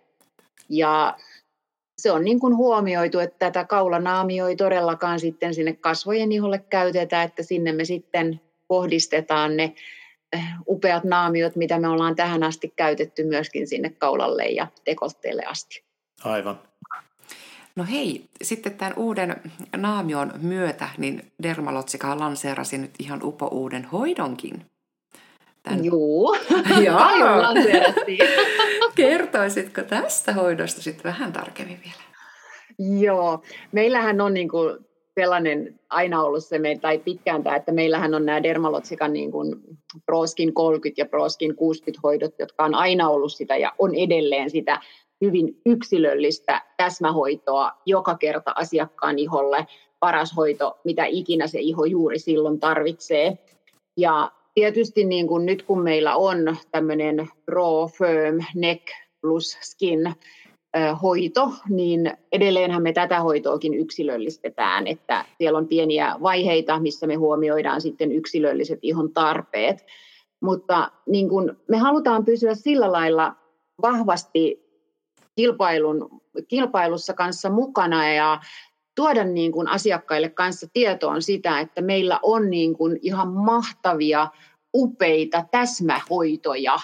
Ja 0.68 1.16
se 1.98 2.12
on 2.12 2.24
niin 2.24 2.40
kuin 2.40 2.56
huomioitu, 2.56 3.18
että 3.18 3.38
tätä 3.38 3.64
kaulanaamio 3.64 4.48
ei 4.48 4.56
todellakaan 4.56 5.20
sitten 5.20 5.54
sinne 5.54 5.72
kasvojen 5.72 6.32
iholle 6.32 6.58
käytetä, 6.58 7.22
että 7.22 7.42
sinne 7.42 7.72
me 7.72 7.84
sitten 7.84 8.40
kohdistetaan 8.68 9.56
ne 9.56 9.74
upeat 10.68 11.04
naamiot, 11.04 11.56
mitä 11.56 11.78
me 11.78 11.88
ollaan 11.88 12.16
tähän 12.16 12.42
asti 12.42 12.72
käytetty 12.76 13.24
myöskin 13.24 13.68
sinne 13.68 13.90
kaulalle 13.90 14.44
ja 14.44 14.66
dekoltteelle 14.86 15.42
asti. 15.46 15.84
Aivan. 16.24 16.60
No 17.76 17.84
hei, 17.90 18.24
sitten 18.42 18.74
tämän 18.74 18.92
uuden 18.96 19.36
naamion 19.76 20.32
myötä, 20.42 20.88
niin 20.98 21.32
Dermalotsika 21.42 22.18
lanseerasi 22.18 22.78
nyt 22.78 22.90
ihan 22.98 23.20
upo 23.22 23.46
uuden 23.46 23.84
hoidonkin. 23.84 24.66
Tän... 25.62 25.84
Juu, 25.84 26.36
paljon 26.98 27.42
lanseerattiin. 27.42 28.18
Kertoisitko 28.94 29.82
tästä 29.82 30.32
hoidosta 30.32 30.82
sitten 30.82 31.04
vähän 31.04 31.32
tarkemmin 31.32 31.80
vielä? 31.84 32.08
Joo, 33.00 33.42
meillähän 33.72 34.20
on 34.20 34.34
niin 34.34 34.48
kuin 34.48 34.87
sellainen 35.20 35.80
aina 35.90 36.22
ollut 36.22 36.44
se, 36.44 36.60
tai 36.80 36.98
pitkään 36.98 37.42
tämä, 37.42 37.56
että 37.56 37.72
meillähän 37.72 38.14
on 38.14 38.26
nämä 38.26 38.42
Dermalotsikan 38.42 39.12
niin 39.12 39.32
kuin 39.32 39.56
Proskin 40.06 40.54
30 40.54 41.00
ja 41.00 41.06
Proskin 41.06 41.56
60 41.56 42.00
hoidot, 42.02 42.34
jotka 42.38 42.64
on 42.64 42.74
aina 42.74 43.08
ollut 43.08 43.32
sitä 43.32 43.56
ja 43.56 43.72
on 43.78 43.94
edelleen 43.94 44.50
sitä 44.50 44.80
hyvin 45.20 45.60
yksilöllistä 45.66 46.62
täsmähoitoa 46.76 47.72
joka 47.86 48.14
kerta 48.14 48.52
asiakkaan 48.54 49.18
iholle, 49.18 49.66
paras 50.00 50.36
hoito, 50.36 50.78
mitä 50.84 51.04
ikinä 51.04 51.46
se 51.46 51.58
iho 51.60 51.84
juuri 51.84 52.18
silloin 52.18 52.60
tarvitsee. 52.60 53.38
Ja 53.96 54.32
tietysti 54.54 55.04
niin 55.04 55.26
kuin 55.26 55.46
nyt 55.46 55.62
kun 55.62 55.82
meillä 55.82 56.16
on 56.16 56.56
tämmöinen 56.70 57.28
Pro 57.46 57.86
Firm 57.86 58.38
Neck 58.54 58.82
plus 59.20 59.58
Skin 59.62 60.14
hoito, 61.02 61.52
niin 61.68 62.12
edelleenhän 62.32 62.82
me 62.82 62.92
tätä 62.92 63.20
hoitoakin 63.20 63.74
yksilöllistetään, 63.74 64.86
että 64.86 65.24
siellä 65.38 65.58
on 65.58 65.68
pieniä 65.68 66.16
vaiheita, 66.22 66.80
missä 66.80 67.06
me 67.06 67.14
huomioidaan 67.14 67.80
sitten 67.80 68.12
yksilölliset 68.12 68.78
ihon 68.82 69.12
tarpeet. 69.12 69.86
Mutta 70.40 70.90
niin 71.06 71.28
kun 71.28 71.56
me 71.68 71.78
halutaan 71.78 72.24
pysyä 72.24 72.54
sillä 72.54 72.92
lailla 72.92 73.34
vahvasti 73.82 74.68
kilpailun, 75.36 76.20
kilpailussa 76.48 77.14
kanssa 77.14 77.50
mukana 77.50 78.12
ja 78.12 78.40
tuoda 78.94 79.24
niin 79.24 79.52
kuin 79.52 79.68
asiakkaille 79.68 80.28
kanssa 80.28 80.66
tietoon 80.72 81.22
sitä, 81.22 81.60
että 81.60 81.82
meillä 81.82 82.20
on 82.22 82.50
niin 82.50 82.76
kuin 82.76 82.98
ihan 83.02 83.28
mahtavia, 83.28 84.28
upeita 84.74 85.44
täsmähoitoja, 85.50 86.76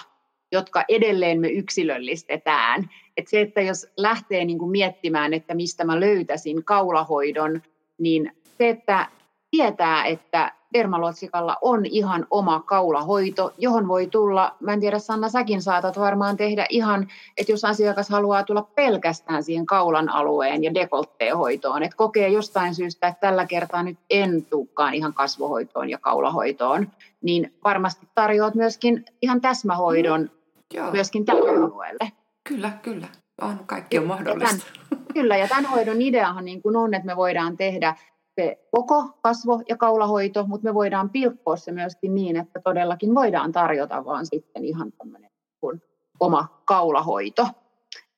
jotka 0.51 0.83
edelleen 0.89 1.41
me 1.41 1.47
yksilöllistetään. 1.47 2.89
Et 3.17 3.27
se, 3.27 3.41
että 3.41 3.61
jos 3.61 3.87
lähtee 3.97 4.45
niin 4.45 4.59
kuin 4.59 4.71
miettimään, 4.71 5.33
että 5.33 5.55
mistä 5.55 5.83
mä 5.83 5.99
löytäisin 5.99 6.63
kaulahoidon, 6.63 7.61
niin 7.97 8.31
se, 8.57 8.69
että 8.69 9.07
tietää, 9.51 10.05
että 10.05 10.51
dermalotsikalla 10.73 11.57
on 11.61 11.85
ihan 11.85 12.27
oma 12.31 12.59
kaulahoito, 12.59 13.53
johon 13.57 13.87
voi 13.87 14.07
tulla, 14.07 14.55
mä 14.59 14.73
en 14.73 14.79
tiedä 14.79 14.99
Sanna, 14.99 15.29
säkin 15.29 15.61
saatat 15.61 15.99
varmaan 15.99 16.37
tehdä 16.37 16.65
ihan, 16.69 17.07
että 17.37 17.51
jos 17.51 17.65
asiakas 17.65 18.09
haluaa 18.09 18.43
tulla 18.43 18.67
pelkästään 18.75 19.43
siihen 19.43 19.65
kaulan 19.65 20.09
alueen 20.09 20.63
ja 20.63 20.73
dekoltteen 20.73 21.37
hoitoon, 21.37 21.83
että 21.83 21.97
kokee 21.97 22.29
jostain 22.29 22.75
syystä, 22.75 23.07
että 23.07 23.27
tällä 23.27 23.45
kertaa 23.45 23.83
nyt 23.83 23.97
en 24.09 24.45
tuukkaan 24.45 24.93
ihan 24.93 25.13
kasvohoitoon 25.13 25.89
ja 25.89 25.97
kaulahoitoon, 25.97 26.87
niin 27.21 27.53
varmasti 27.63 28.07
tarjoat 28.15 28.55
myöskin 28.55 29.05
ihan 29.21 29.41
täsmähoidon 29.41 30.29
mm, 30.73 30.91
myöskin 30.91 31.25
tälle 31.25 31.49
alueelle. 31.49 32.11
Kyllä, 32.49 32.71
kyllä. 32.81 33.07
On, 33.41 33.59
kaikki 33.65 33.99
on 33.99 34.07
mahdollista. 34.07 34.55
Ja 34.55 34.87
tämän, 34.89 35.05
kyllä, 35.13 35.37
ja 35.37 35.47
tämän 35.47 35.65
hoidon 35.65 36.01
ideahan 36.01 36.45
niin 36.45 36.61
kuin 36.61 36.75
on, 36.75 36.93
että 36.93 37.05
me 37.05 37.15
voidaan 37.15 37.57
tehdä 37.57 37.95
se 38.35 38.67
koko 38.71 39.03
kasvo- 39.21 39.63
ja 39.69 39.77
kaulahoito, 39.77 40.45
mutta 40.47 40.67
me 40.67 40.73
voidaan 40.73 41.09
pilkkoa 41.09 41.57
se 41.57 41.71
myöskin 41.71 42.15
niin, 42.15 42.35
että 42.35 42.59
todellakin 42.63 43.15
voidaan 43.15 43.51
tarjota 43.51 44.05
vaan 44.05 44.25
sitten 44.25 44.65
ihan 44.65 44.91
tämmöinen 44.91 45.31
kuin 45.59 45.81
oma 46.19 46.61
kaulahoito, 46.65 47.47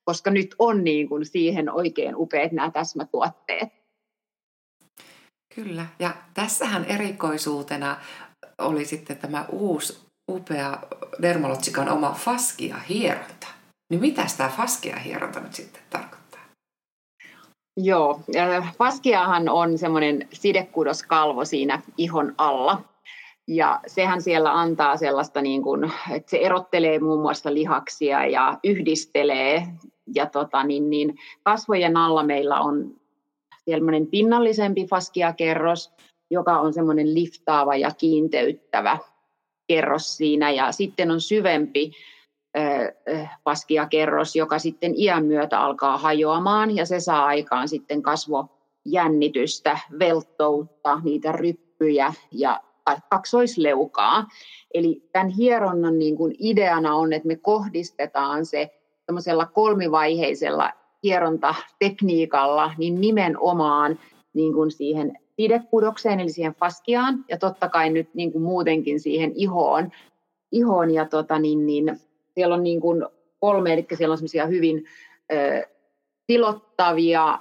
koska 0.05 0.31
nyt 0.31 0.55
on 0.59 0.83
niin 0.83 1.09
kuin 1.09 1.25
siihen 1.25 1.71
oikein 1.71 2.15
upeat 2.15 2.51
nämä 2.51 2.71
täsmätuotteet. 2.71 3.69
Kyllä, 5.55 5.85
ja 5.99 6.11
tässähän 6.33 6.85
erikoisuutena 6.85 7.97
oli 8.57 8.85
sitten 8.85 9.17
tämä 9.17 9.45
uusi 9.51 10.07
upea 10.31 10.79
Dermalotsikan 11.21 11.89
oma 11.89 12.11
faskia-hieronta. 12.11 13.56
Niin 13.89 14.01
mitä 14.01 14.25
tämä 14.37 14.49
faskia-hieronta 14.49 15.39
nyt 15.39 15.53
sitten 15.53 15.81
tarkoittaa? 15.89 16.41
Joo, 17.77 18.19
faskiahan 18.77 19.49
on 19.49 19.77
semmoinen 19.77 20.27
sidekudoskalvo 20.33 21.45
siinä 21.45 21.81
ihon 21.97 22.33
alla. 22.37 22.81
Ja 23.47 23.79
sehän 23.87 24.21
siellä 24.21 24.59
antaa 24.59 24.97
sellaista, 24.97 25.41
niin 25.41 25.63
kuin, 25.63 25.91
että 26.11 26.29
se 26.29 26.37
erottelee 26.37 26.99
muun 26.99 27.21
muassa 27.21 27.53
lihaksia 27.53 28.25
ja 28.25 28.59
yhdistelee. 28.63 29.67
Ja 30.15 30.25
tota, 30.25 30.63
niin, 30.63 30.89
niin, 30.89 31.15
kasvojen 31.43 31.97
alla 31.97 32.23
meillä 32.23 32.59
on 32.59 32.95
sellainen 33.69 34.07
pinnallisempi 34.07 34.87
faskiakerros, 34.89 35.93
joka 36.31 36.59
on 36.59 36.73
semmoinen 36.73 37.13
liftaava 37.13 37.75
ja 37.75 37.91
kiinteyttävä 37.97 38.97
kerros 39.67 40.17
siinä. 40.17 40.51
Ja 40.51 40.71
sitten 40.71 41.11
on 41.11 41.21
syvempi 41.21 41.91
faskiakerros, 43.45 44.35
joka 44.35 44.59
sitten 44.59 44.93
iän 44.95 45.25
myötä 45.25 45.59
alkaa 45.59 45.97
hajoamaan 45.97 46.75
ja 46.75 46.85
se 46.85 46.99
saa 46.99 47.25
aikaan 47.25 47.67
sitten 47.67 48.01
kasvojännitystä, 48.01 49.79
velttoutta, 49.99 51.01
niitä 51.03 51.31
ryppyjä 51.31 52.13
ja 52.31 52.61
kaksoisleukaa. 53.09 54.27
Eli 54.73 55.03
tämän 55.11 55.29
hieronnan 55.29 55.99
niin 55.99 56.17
kuin 56.17 56.35
ideana 56.39 56.95
on, 56.95 57.13
että 57.13 57.27
me 57.27 57.35
kohdistetaan 57.35 58.45
se 58.45 58.71
kolmivaiheisella 59.53 60.71
hierontatekniikalla 61.03 62.71
niin 62.77 63.01
nimenomaan 63.01 63.99
niin 64.33 64.53
kuin 64.53 64.71
siihen 64.71 65.17
pidekudokseen, 65.35 66.19
eli 66.19 66.29
siihen 66.29 66.55
faskiaan, 66.55 67.25
ja 67.29 67.37
totta 67.37 67.69
kai 67.69 67.89
nyt 67.89 68.09
niin 68.13 68.31
kuin 68.31 68.41
muutenkin 68.41 68.99
siihen 68.99 69.31
ihoon. 69.35 69.91
ihoon 70.51 70.91
ja 70.91 71.05
tota, 71.05 71.39
niin, 71.39 71.65
niin, 71.65 71.99
siellä 72.37 72.55
on 72.55 72.63
niin 72.63 72.81
kuin 72.81 73.05
kolme, 73.39 73.73
eli 73.73 73.85
siellä 73.93 74.13
on 74.13 74.17
semmoisia 74.17 74.45
hyvin 74.45 74.85
ö, 75.31 75.67
tilottavia 76.27 77.39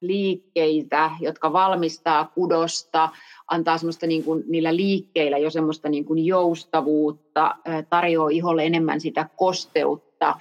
liikkeitä, 0.00 1.10
jotka 1.20 1.52
valmistaa 1.52 2.32
kudosta, 2.34 3.08
antaa 3.50 3.78
semmoista 3.78 4.06
niin 4.06 4.24
kuin, 4.24 4.44
niillä 4.46 4.76
liikkeillä 4.76 5.38
jo 5.38 5.50
semmoista 5.50 5.88
niin 5.88 6.04
kuin 6.04 6.26
joustavuutta, 6.26 7.54
tarjoaa 7.90 8.28
iholle 8.28 8.64
enemmän 8.64 9.00
sitä 9.00 9.28
kosteutta. 9.36 10.40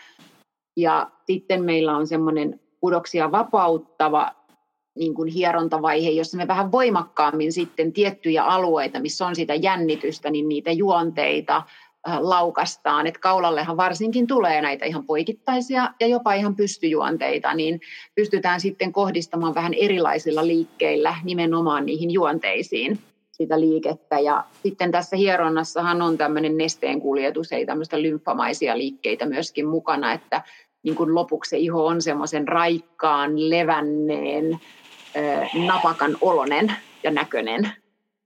Ja 0.78 1.12
sitten 1.26 1.64
meillä 1.64 1.98
on 1.98 2.08
semmoinen 2.08 2.60
kudoksia 2.80 3.32
vapauttava 3.32 4.32
niin 4.96 5.14
kuin 5.14 5.30
hierontavaihe, 5.30 6.10
jossa 6.10 6.38
me 6.38 6.48
vähän 6.48 6.72
voimakkaammin 6.72 7.54
sitten 7.54 7.94
tiettyjä 7.94 8.44
alueita, 8.44 9.00
missä 9.00 9.28
on 9.28 9.36
sitä 9.36 9.56
jännitystä, 9.56 10.30
niin 10.30 10.50
niitä 10.50 10.72
juonteita 10.72 11.58
Äh, 11.58 11.93
laukastaan, 12.20 13.08
että 13.08 13.20
kaulallehan 13.20 13.78
varsinkin 13.78 14.28
tulee 14.28 14.62
näitä 14.62 14.86
ihan 14.86 15.06
poikittaisia 15.06 15.94
ja 16.00 16.08
jopa 16.08 16.34
ihan 16.34 16.56
pystyjuonteita, 16.56 17.54
niin 17.54 17.82
pystytään 18.16 18.62
sitten 18.62 18.94
kohdistamaan 18.94 19.56
vähän 19.56 19.74
erilaisilla 19.74 20.48
liikkeillä 20.48 21.16
nimenomaan 21.24 21.86
niihin 21.86 22.12
juonteisiin 22.12 23.00
sitä 23.32 23.60
liikettä. 23.60 24.20
Ja 24.20 24.44
sitten 24.64 24.92
tässä 24.92 25.16
hieronnassahan 25.16 26.02
on 26.02 26.18
tämmöinen 26.18 26.58
nesteen 26.58 27.02
kuljetus, 27.02 27.52
ei 27.52 27.66
tämmöistä 27.66 28.02
lymfamaisia 28.02 28.78
liikkeitä 28.78 29.26
myöskin 29.26 29.68
mukana, 29.68 30.14
että 30.14 30.42
niin 30.84 30.96
kuin 30.96 31.16
lopuksi 31.16 31.50
se 31.50 31.58
iho 31.58 31.86
on 31.86 32.02
semmoisen 32.02 32.48
raikkaan, 32.48 33.50
levänneen, 33.50 34.60
napakan 35.68 36.18
olonen 36.22 36.76
ja 37.04 37.12
näköinen. 37.12 37.72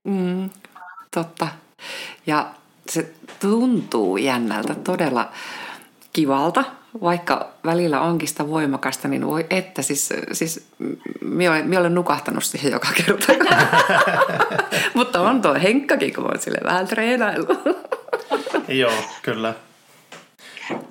Mm, 0.04 0.50
totta. 1.12 1.48
Ja 2.28 2.54
se 2.90 3.12
tuntuu 3.40 4.18
jännältä, 4.18 4.76
todella 4.76 5.32
kivalta, 6.14 6.64
vaikka 7.02 7.52
välillä 7.66 8.02
onkin 8.02 8.28
sitä 8.28 8.48
voimakasta, 8.48 9.08
niin 9.08 9.28
voi 9.28 9.46
että, 9.50 9.82
siis, 9.82 10.14
siis 10.32 10.68
minä 11.22 11.52
olen, 11.52 11.68
minä 11.68 11.80
olen 11.80 11.96
nukahtanut 11.96 12.44
siihen 12.44 12.72
joka 12.72 12.88
kerta. 13.06 13.34
Mutta 14.94 15.22
on 15.22 15.42
tuo 15.42 15.54
Henkkakin, 15.54 16.14
kun 16.14 16.26
olen 16.26 16.42
sille 16.42 16.60
vähän 16.64 16.88
treenailu. 16.88 17.48
Joo, 18.68 19.04
kyllä. 19.22 19.54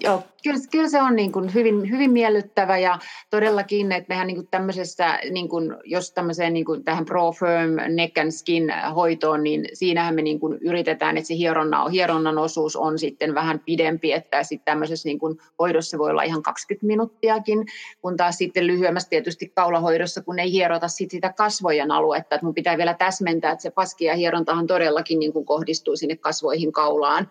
Joo, 0.01 0.23
kyllä, 0.43 0.61
kyllä 0.71 0.89
se 0.89 1.03
on 1.03 1.17
niin 1.17 1.33
kuin 1.33 1.55
hyvin, 1.55 1.91
hyvin 1.91 2.11
miellyttävä 2.11 2.79
ja 2.79 2.99
todellakin, 3.31 3.93
että 3.93 4.09
mehän 4.09 4.27
niin 4.27 4.37
kuin 4.37 4.49
tämmöisessä, 4.51 5.19
niin 5.31 5.49
kuin, 5.49 5.77
jos 5.85 6.12
tämmöiseen 6.12 6.53
niin 6.53 6.65
kuin 6.65 6.85
tähän 6.85 7.05
Pro 7.05 7.33
Firm 7.33 7.95
Neck 7.95 8.19
and 8.19 8.31
Skin 8.31 8.73
hoitoon, 8.95 9.43
niin 9.43 9.69
siinähän 9.73 10.15
me 10.15 10.23
niin 10.23 10.41
kuin 10.41 10.59
yritetään, 10.61 11.17
että 11.17 11.29
se 11.29 11.37
hieronna, 11.37 11.89
hieronnan 11.89 12.39
osuus 12.39 12.77
on 12.77 12.99
sitten 12.99 13.35
vähän 13.35 13.61
pidempi, 13.67 14.12
että 14.12 14.43
sitten 14.43 14.65
tämmöisessä 14.65 15.09
niin 15.09 15.19
kuin 15.19 15.39
hoidossa 15.59 15.99
voi 15.99 16.11
olla 16.11 16.23
ihan 16.23 16.43
20 16.43 16.87
minuuttiakin, 16.87 17.67
kun 18.01 18.17
taas 18.17 18.39
sitten 18.39 18.67
lyhyemmässä 18.67 19.09
tietysti 19.09 19.53
kaulahoidossa, 19.55 20.23
kun 20.23 20.39
ei 20.39 20.53
hierota 20.53 20.89
sit 20.89 21.11
sitä 21.11 21.33
kasvojen 21.33 21.91
aluetta, 21.91 22.35
että 22.35 22.47
mun 22.47 22.55
pitää 22.55 22.77
vielä 22.77 22.95
täsmentää, 22.95 23.53
että 23.53 23.62
se 23.62 23.71
paski 23.71 24.05
ja 24.05 24.15
hierontahan 24.15 24.67
todellakin 24.67 25.19
niin 25.19 25.33
kuin 25.33 25.47
kohdistuu 25.47 25.97
sinne 25.97 26.17
kasvoihin 26.17 26.73
kaulaan 26.73 27.29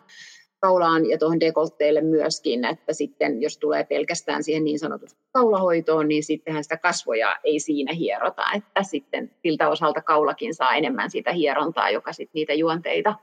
kaulaan 0.66 1.10
ja 1.10 1.18
tuohon 1.18 1.40
dekoltteille 1.40 2.02
myöskin, 2.02 2.66
että 2.66 2.94
sitten 2.94 3.42
jos 3.42 3.58
tulee 3.58 3.84
pelkästään 3.84 4.44
siihen 4.44 4.64
niin 4.64 4.80
sanotusti 4.80 5.20
kaulahoitoon, 5.32 6.08
niin 6.08 6.24
sittenhän 6.24 6.64
sitä 6.64 6.78
kasvoja 6.78 7.36
ei 7.44 7.60
siinä 7.60 7.94
hierota, 7.94 8.44
että 8.56 8.84
sitten 8.84 9.32
siltä 9.42 9.70
osalta 9.70 10.02
kaulakin 10.02 10.56
saa 10.56 10.76
enemmän 10.76 11.12
sitä 11.12 11.32
hierontaa, 11.32 11.90
joka 11.90 12.14
sitten 12.14 12.32
niitä 12.34 12.54
juonteita, 12.54 13.16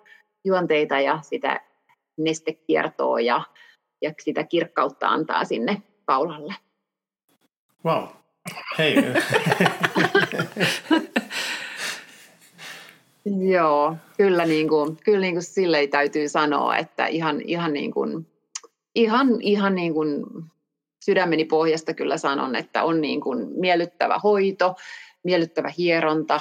juonteita 0.45 1.01
ja 1.01 1.19
sitä 1.23 1.61
nestekiertoa 2.17 3.21
ja, 3.21 3.43
ja 4.03 4.13
sitä 4.21 4.45
kirkkautta 4.45 5.09
antaa 5.09 5.45
sinne 5.45 5.83
kaulalle. 6.05 6.55
Wow. 7.85 8.05
Hei. 8.79 8.95
Joo, 13.25 13.97
kyllä, 14.17 14.47
niin 14.47 14.69
kuin, 14.69 14.97
kyllä 15.05 15.21
niin 15.21 15.35
kuin 15.35 15.43
silleen 15.43 15.91
täytyy 15.91 16.29
sanoa, 16.29 16.77
että 16.77 17.07
ihan, 17.07 17.41
ihan, 17.41 17.73
niin 17.73 17.93
kuin, 17.93 18.27
ihan, 18.95 19.29
ihan 19.41 19.75
niin 19.75 19.95
kuin 19.95 20.25
sydämeni 21.05 21.45
pohjasta 21.45 21.95
kyllä 21.95 22.19
sanon, 22.19 22.57
että 22.57 22.85
on 22.85 23.01
niin 23.01 23.21
kuin 23.21 23.49
miellyttävä 23.55 24.19
hoito, 24.19 24.75
miellyttävä 25.25 25.73
hieronta, 25.79 26.41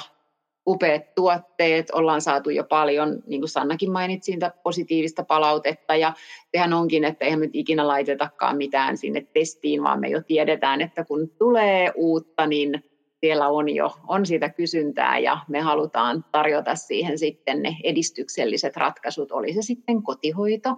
upeat 0.66 1.14
tuotteet, 1.14 1.90
ollaan 1.90 2.20
saatu 2.20 2.50
jo 2.50 2.64
paljon, 2.64 3.22
niin 3.26 3.40
kuin 3.40 3.48
Sannakin 3.48 3.92
mainitsi, 3.92 4.38
positiivista 4.62 5.24
palautetta, 5.24 5.96
ja 5.96 6.12
sehän 6.52 6.72
onkin, 6.72 7.04
että 7.04 7.24
eihän 7.24 7.40
nyt 7.40 7.50
ikinä 7.52 7.88
laitetakaan 7.88 8.56
mitään 8.56 8.96
sinne 8.96 9.26
testiin, 9.32 9.82
vaan 9.82 10.00
me 10.00 10.08
jo 10.08 10.22
tiedetään, 10.22 10.80
että 10.80 11.04
kun 11.04 11.30
tulee 11.38 11.92
uutta, 11.94 12.46
niin 12.46 12.84
siellä 13.26 13.48
on 13.48 13.68
jo 13.68 13.96
on 14.08 14.26
siitä 14.26 14.48
kysyntää 14.48 15.18
ja 15.18 15.38
me 15.48 15.60
halutaan 15.60 16.24
tarjota 16.32 16.74
siihen 16.74 17.18
sitten 17.18 17.62
ne 17.62 17.76
edistykselliset 17.84 18.76
ratkaisut, 18.76 19.32
oli 19.32 19.52
se 19.52 19.62
sitten 19.62 20.02
kotihoito, 20.02 20.76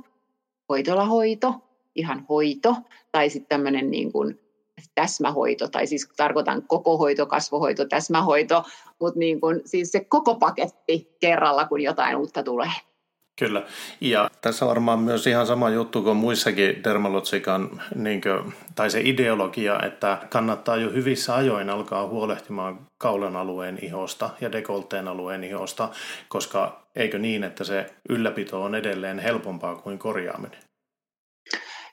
hoitolahoito, 0.69 1.55
ihan 1.95 2.27
hoito 2.29 2.77
tai 3.13 3.31
sitten 3.31 3.49
tämmöinen 3.49 3.91
niin 3.91 4.13
kuin 4.13 4.41
täsmähoito, 4.95 5.69
tai 5.69 5.87
siis 5.87 6.09
tarkoitan 6.17 6.63
koko 6.67 6.97
hoito, 6.97 7.27
kasvohoito, 7.27 7.85
täsmähoito, 7.85 8.63
mutta 9.01 9.19
niin 9.19 9.41
kuin, 9.41 9.61
siis 9.65 9.93
se 9.93 10.05
koko 10.05 10.35
paketti 10.35 11.17
kerralla, 11.21 11.67
kun 11.67 11.81
jotain 11.81 12.17
uutta 12.17 12.43
tulee. 12.43 12.71
Kyllä. 13.39 13.63
Ja 14.01 14.31
tässä 14.41 14.67
varmaan 14.67 14.99
myös 14.99 15.27
ihan 15.27 15.47
sama 15.47 15.71
juttu 15.71 16.03
kuin 16.03 16.17
muissakin 16.17 16.85
dermalotsikan, 16.85 17.83
niin 17.95 18.21
kuin, 18.21 18.55
tai 18.75 18.91
se 18.91 19.01
ideologia, 19.01 19.81
että 19.83 20.19
kannattaa 20.31 20.77
jo 20.77 20.91
hyvissä 20.91 21.35
ajoin 21.35 21.71
alkaa 21.71 22.07
huolehtimaan 22.07 22.87
kaulan 22.99 23.37
alueen 23.37 23.79
ihosta 23.83 24.31
ja 24.41 24.53
dekolteen 24.53 25.09
alueen 25.09 25.45
ihosta, 25.45 25.89
koska 26.29 26.87
eikö 26.97 27.19
niin, 27.19 27.45
että 27.45 27.65
se 27.65 27.95
ylläpito 28.09 28.63
on 28.63 28.75
edelleen 28.75 29.19
helpompaa 29.19 29.77
kuin 29.77 29.99
korjaaminen? 29.99 30.59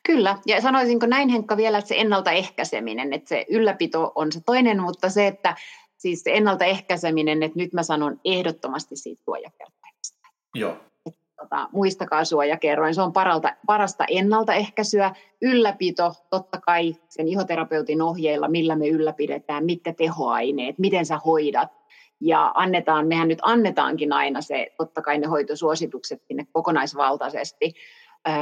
Kyllä, 0.06 0.38
ja 0.46 0.62
sanoisinko 0.62 1.06
näin 1.06 1.30
Henkka 1.30 1.58
vielä, 1.58 1.78
että 1.78 1.88
se 1.88 1.96
ennaltaehkäiseminen, 1.98 3.14
että 3.14 3.30
se 3.30 3.46
ylläpito 3.50 4.12
on 4.16 4.32
se 4.32 4.42
toinen, 4.46 4.82
mutta 4.82 5.10
se, 5.10 5.28
että 5.28 5.56
siis 5.98 6.24
se 6.24 6.32
ennaltaehkäiseminen, 6.34 7.44
että 7.44 7.60
nyt 7.60 7.74
mä 7.74 7.84
sanon 7.84 8.20
ehdottomasti 8.26 8.96
siitä 8.96 9.22
suojakertaimesta. 9.26 10.28
Joo, 10.56 10.78
tota, 11.42 11.70
muistakaa 11.72 12.26
suojakerroin. 12.26 12.96
Se 12.96 13.02
on 13.02 13.14
paralta, 13.14 13.56
parasta 13.66 14.06
ennaltaehkäisyä. 14.08 15.16
Ylläpito, 15.42 16.14
totta 16.30 16.60
kai 16.66 16.96
sen 17.10 17.28
ihoterapeutin 17.28 18.02
ohjeilla, 18.02 18.48
millä 18.48 18.76
me 18.76 18.88
ylläpidetään, 18.88 19.66
mitkä 19.66 19.94
tehoaineet, 19.94 20.80
miten 20.80 21.06
sä 21.06 21.20
hoidat. 21.26 21.70
Ja 22.20 22.52
annetaan, 22.56 23.08
mehän 23.08 23.28
nyt 23.28 23.40
annetaankin 23.42 24.14
aina 24.14 24.42
se, 24.42 24.68
totta 24.78 25.02
kai 25.02 25.18
ne 25.18 25.28
hoitosuositukset 25.28 26.22
sinne 26.28 26.48
kokonaisvaltaisesti. 26.52 27.74
Öö, 28.30 28.34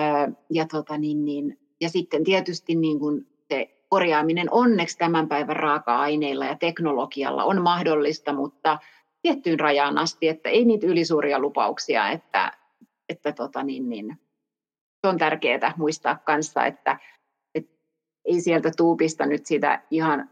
ja, 0.50 0.66
tota, 0.72 0.98
niin, 0.98 1.26
niin, 1.26 1.60
ja 1.82 1.90
sitten 1.90 2.24
tietysti 2.24 2.76
niin 2.76 3.00
kun 3.00 3.26
se 3.52 3.70
korjaaminen 3.90 4.48
onneksi 4.52 4.98
tämän 4.98 5.28
päivän 5.28 5.56
raaka-aineilla 5.56 6.46
ja 6.46 6.56
teknologialla 6.56 7.44
on 7.44 7.62
mahdollista, 7.62 8.34
mutta 8.34 8.78
tiettyyn 9.22 9.60
rajaan 9.60 9.98
asti, 9.98 10.28
että 10.28 10.50
ei 10.50 10.66
niitä 10.66 10.88
ylisuuria 10.88 11.40
lupauksia, 11.40 12.10
että 12.10 12.52
että 13.10 13.32
tota, 13.32 13.64
niin, 13.64 13.90
niin, 13.90 14.20
se 15.02 15.08
on 15.08 15.18
tärkeää 15.18 15.74
muistaa 15.78 16.16
kanssa, 16.16 16.66
että, 16.66 17.00
että 17.56 17.78
ei 18.26 18.42
sieltä 18.42 18.72
tuupista 18.78 19.26
nyt 19.26 19.46
sitä 19.46 19.82
ihan 19.92 20.30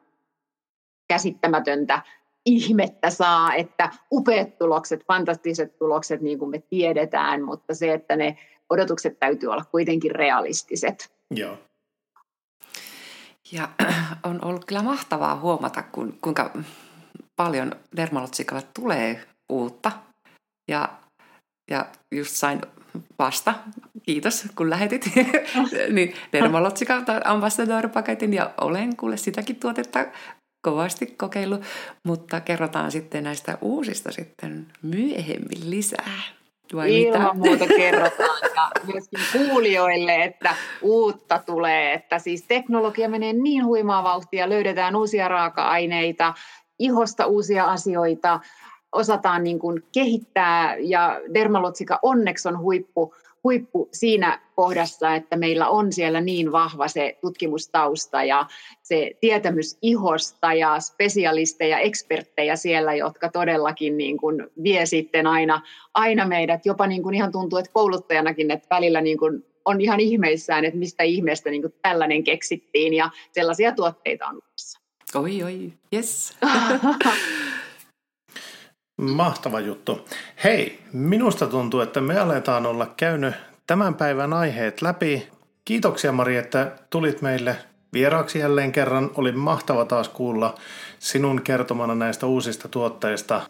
käsittämätöntä 1.08 2.02
ihmettä 2.46 3.10
saa, 3.10 3.54
että 3.54 3.90
upeat 4.12 4.58
tulokset, 4.58 5.06
fantastiset 5.08 5.78
tulokset, 5.78 6.22
niin 6.22 6.40
kuin 6.40 6.52
me 6.52 6.64
tiedetään, 6.70 7.44
mutta 7.44 7.74
se, 7.74 7.94
että 7.94 8.16
ne 8.16 8.38
odotukset 8.70 9.20
täytyy 9.20 9.50
olla 9.50 9.66
kuitenkin 9.72 10.12
realistiset. 10.12 11.14
Joo. 11.32 11.58
Ja 13.52 13.70
on 14.30 14.46
ollut 14.46 14.66
kyllä 14.66 14.82
mahtavaa 14.82 15.40
huomata, 15.40 15.84
kun, 15.84 16.18
kuinka 16.22 16.52
paljon 17.36 17.72
Dermalotsikalle 17.96 18.64
tulee 18.74 19.24
uutta. 19.50 19.92
Ja, 20.68 20.90
ja 21.70 21.86
just 22.12 22.32
sain 22.36 22.62
vasta, 23.20 23.54
kiitos 24.04 24.46
kun 24.56 24.70
lähetit, 24.70 25.12
niin 25.94 26.14
Dermalotsika 26.34 27.04
ambassador-paketin 27.26 28.34
ja 28.34 28.52
olen 28.62 28.96
kuule 28.96 29.18
sitäkin 29.18 29.56
tuotetta 29.56 30.06
kovasti 30.62 31.06
kokeillut, 31.06 31.62
mutta 32.04 32.40
kerrotaan 32.40 32.92
sitten 32.92 33.24
näistä 33.24 33.58
uusista 33.62 34.12
sitten 34.12 34.68
myöhemmin 34.82 35.70
lisää. 35.70 36.12
Vai 36.76 37.02
Ilman 37.02 37.38
mitä? 37.38 37.48
muuta 37.50 37.66
kerrotaan. 37.78 38.40
Ja 38.54 38.72
myöskin 38.94 39.20
kuulijoille, 39.32 40.24
että 40.24 40.56
uutta 40.82 41.42
tulee, 41.46 41.94
että 41.94 42.20
siis 42.20 42.44
teknologia 42.44 43.10
menee 43.10 43.34
niin 43.34 43.66
huimaa 43.66 44.04
vauhtia, 44.04 44.50
löydetään 44.50 44.96
uusia 44.96 45.28
raaka-aineita, 45.28 46.34
ihosta 46.80 47.26
uusia 47.26 47.66
asioita, 47.66 48.40
osataan 48.92 49.44
niin 49.44 49.60
kuin 49.60 49.84
kehittää 49.94 50.76
ja 50.78 51.22
Dermalotsika 51.34 52.00
onneksi 52.02 52.48
on 52.48 52.60
huippu, 52.60 53.14
huippu 53.44 53.90
siinä 53.94 54.42
kohdassa, 54.56 55.16
että 55.16 55.38
meillä 55.38 55.68
on 55.70 55.94
siellä 55.94 56.22
niin 56.22 56.52
vahva 56.52 56.88
se 56.88 57.18
tutkimustausta 57.22 58.24
ja 58.24 58.46
se 58.84 59.12
tietämys 59.20 59.78
ihosta 59.82 60.54
ja 60.54 60.80
spesialisteja, 60.80 61.80
eksperttejä 61.80 62.56
siellä, 62.56 62.96
jotka 62.96 63.30
todellakin 63.30 63.98
niin 63.98 64.18
kuin 64.18 64.48
vie 64.64 64.86
sitten 64.86 65.28
aina, 65.28 65.62
aina 65.94 66.28
meidät, 66.28 66.66
jopa 66.66 66.88
niin 66.88 67.04
kuin 67.04 67.16
ihan 67.16 67.32
tuntuu, 67.32 67.60
että 67.60 67.72
kouluttajanakin, 67.74 68.52
että 68.52 68.68
välillä 68.76 69.02
niin 69.02 69.18
kuin 69.18 69.46
on 69.66 69.82
ihan 69.82 70.00
ihmeissään, 70.00 70.66
että 70.66 70.80
mistä 70.80 71.04
ihmeestä 71.04 71.50
niin 71.50 71.62
kuin 71.62 71.74
tällainen 71.82 72.24
keksittiin 72.24 72.94
ja 72.94 73.10
sellaisia 73.32 73.72
tuotteita 73.72 74.26
on 74.26 74.36
olemassa. 74.36 74.80
Oi, 75.16 75.44
oi, 75.44 75.74
yes. 75.94 76.34
Mahtava 78.98 79.60
juttu. 79.60 80.08
Hei, 80.44 80.80
minusta 80.94 81.48
tuntuu, 81.48 81.80
että 81.80 82.02
me 82.02 82.20
aletaan 82.20 82.66
olla 82.66 82.94
käynyt 82.98 83.36
tämän 83.68 83.96
päivän 83.96 84.34
aiheet 84.34 84.82
läpi. 84.82 85.28
Kiitoksia 85.66 86.12
Mari, 86.12 86.38
että 86.38 86.72
tulit 86.90 87.22
meille 87.22 87.56
vieraaksi 87.94 88.40
jälleen 88.40 88.72
kerran. 88.72 89.12
Oli 89.16 89.32
mahtava 89.32 89.86
taas 89.86 90.10
kuulla 90.10 90.56
sinun 91.00 91.42
kertomana 91.42 91.96
näistä 91.96 92.26
uusista 92.26 92.68
tuotteista. 92.68 93.42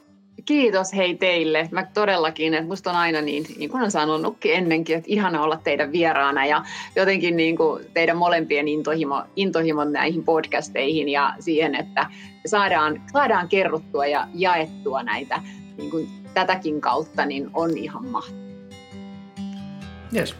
Kiitos 0.45 0.93
hei 0.93 1.15
teille. 1.15 1.69
Mä 1.71 1.85
todellakin, 1.93 2.53
että 2.53 2.67
musta 2.67 2.89
on 2.89 2.95
aina 2.95 3.21
niin, 3.21 3.45
niin 3.57 3.69
kuin 3.69 3.83
on 3.83 3.91
sanonutkin 3.91 4.53
ennenkin, 4.53 4.97
että 4.97 5.11
ihana 5.11 5.43
olla 5.43 5.59
teidän 5.63 5.91
vieraana 5.91 6.45
ja 6.45 6.63
jotenkin 6.95 7.37
niin 7.37 7.57
kuin 7.57 7.85
teidän 7.93 8.17
molempien 8.17 8.67
intohimo, 8.67 9.23
intohimon 9.35 9.93
näihin 9.93 10.23
podcasteihin 10.23 11.09
ja 11.09 11.33
siihen, 11.39 11.75
että 11.75 12.09
saadaan, 12.45 13.01
saadaan 13.11 13.49
kerrottua 13.49 14.05
ja 14.05 14.27
jaettua 14.33 15.03
näitä 15.03 15.41
niin 15.77 15.91
kuin 15.91 16.09
tätäkin 16.33 16.81
kautta, 16.81 17.25
niin 17.25 17.49
on 17.53 17.77
ihan 17.77 18.07
mahtavaa. 18.07 18.47
Yes. 20.15 20.35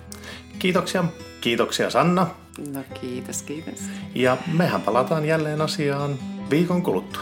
Kiitoksia. 0.60 1.04
Kiitoksia 1.42 1.90
Sanna. 1.90 2.28
No 2.74 2.80
kiitos, 3.02 3.44
kiitos. 3.44 3.80
Ja 4.16 4.38
mehän 4.58 4.82
palataan 4.82 5.26
jälleen 5.26 5.62
asiaan 5.62 6.16
viikon 6.50 6.82
kuluttua. 6.82 7.22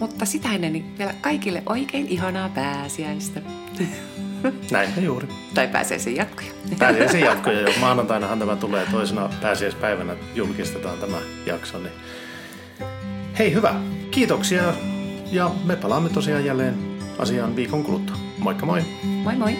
Mutta 0.00 0.24
sitä 0.24 0.54
ennen 0.54 0.72
niin 0.72 0.98
vielä 0.98 1.14
kaikille 1.20 1.62
oikein 1.66 2.06
ihanaa 2.06 2.48
pääsiäistä. 2.48 3.40
Näin 4.70 4.90
me 4.96 5.02
juuri. 5.02 5.28
Tai 5.54 5.68
pääsiäisen 5.68 6.16
jatkoja. 6.16 6.50
Pääsiäisen 6.78 7.20
jatkoja 7.20 7.60
jo. 7.68 7.72
Maanantainahan 7.80 8.38
tämä 8.38 8.56
tulee 8.56 8.86
toisena 8.90 9.30
pääsiäispäivänä 9.42 10.16
julkistetaan 10.34 10.98
tämä 10.98 11.16
jakso. 11.46 11.78
Niin... 11.78 11.92
Hei 13.38 13.54
hyvä. 13.54 13.74
Kiitoksia. 14.10 14.62
Ja 15.32 15.50
me 15.64 15.76
palaamme 15.76 16.08
tosiaan 16.08 16.44
jälleen 16.44 16.74
asiaan 17.18 17.56
viikon 17.56 17.84
kuluttua. 17.84 18.16
Moikka 18.38 18.66
moi. 18.66 18.82
Moi 19.04 19.36
moi. 19.36 19.56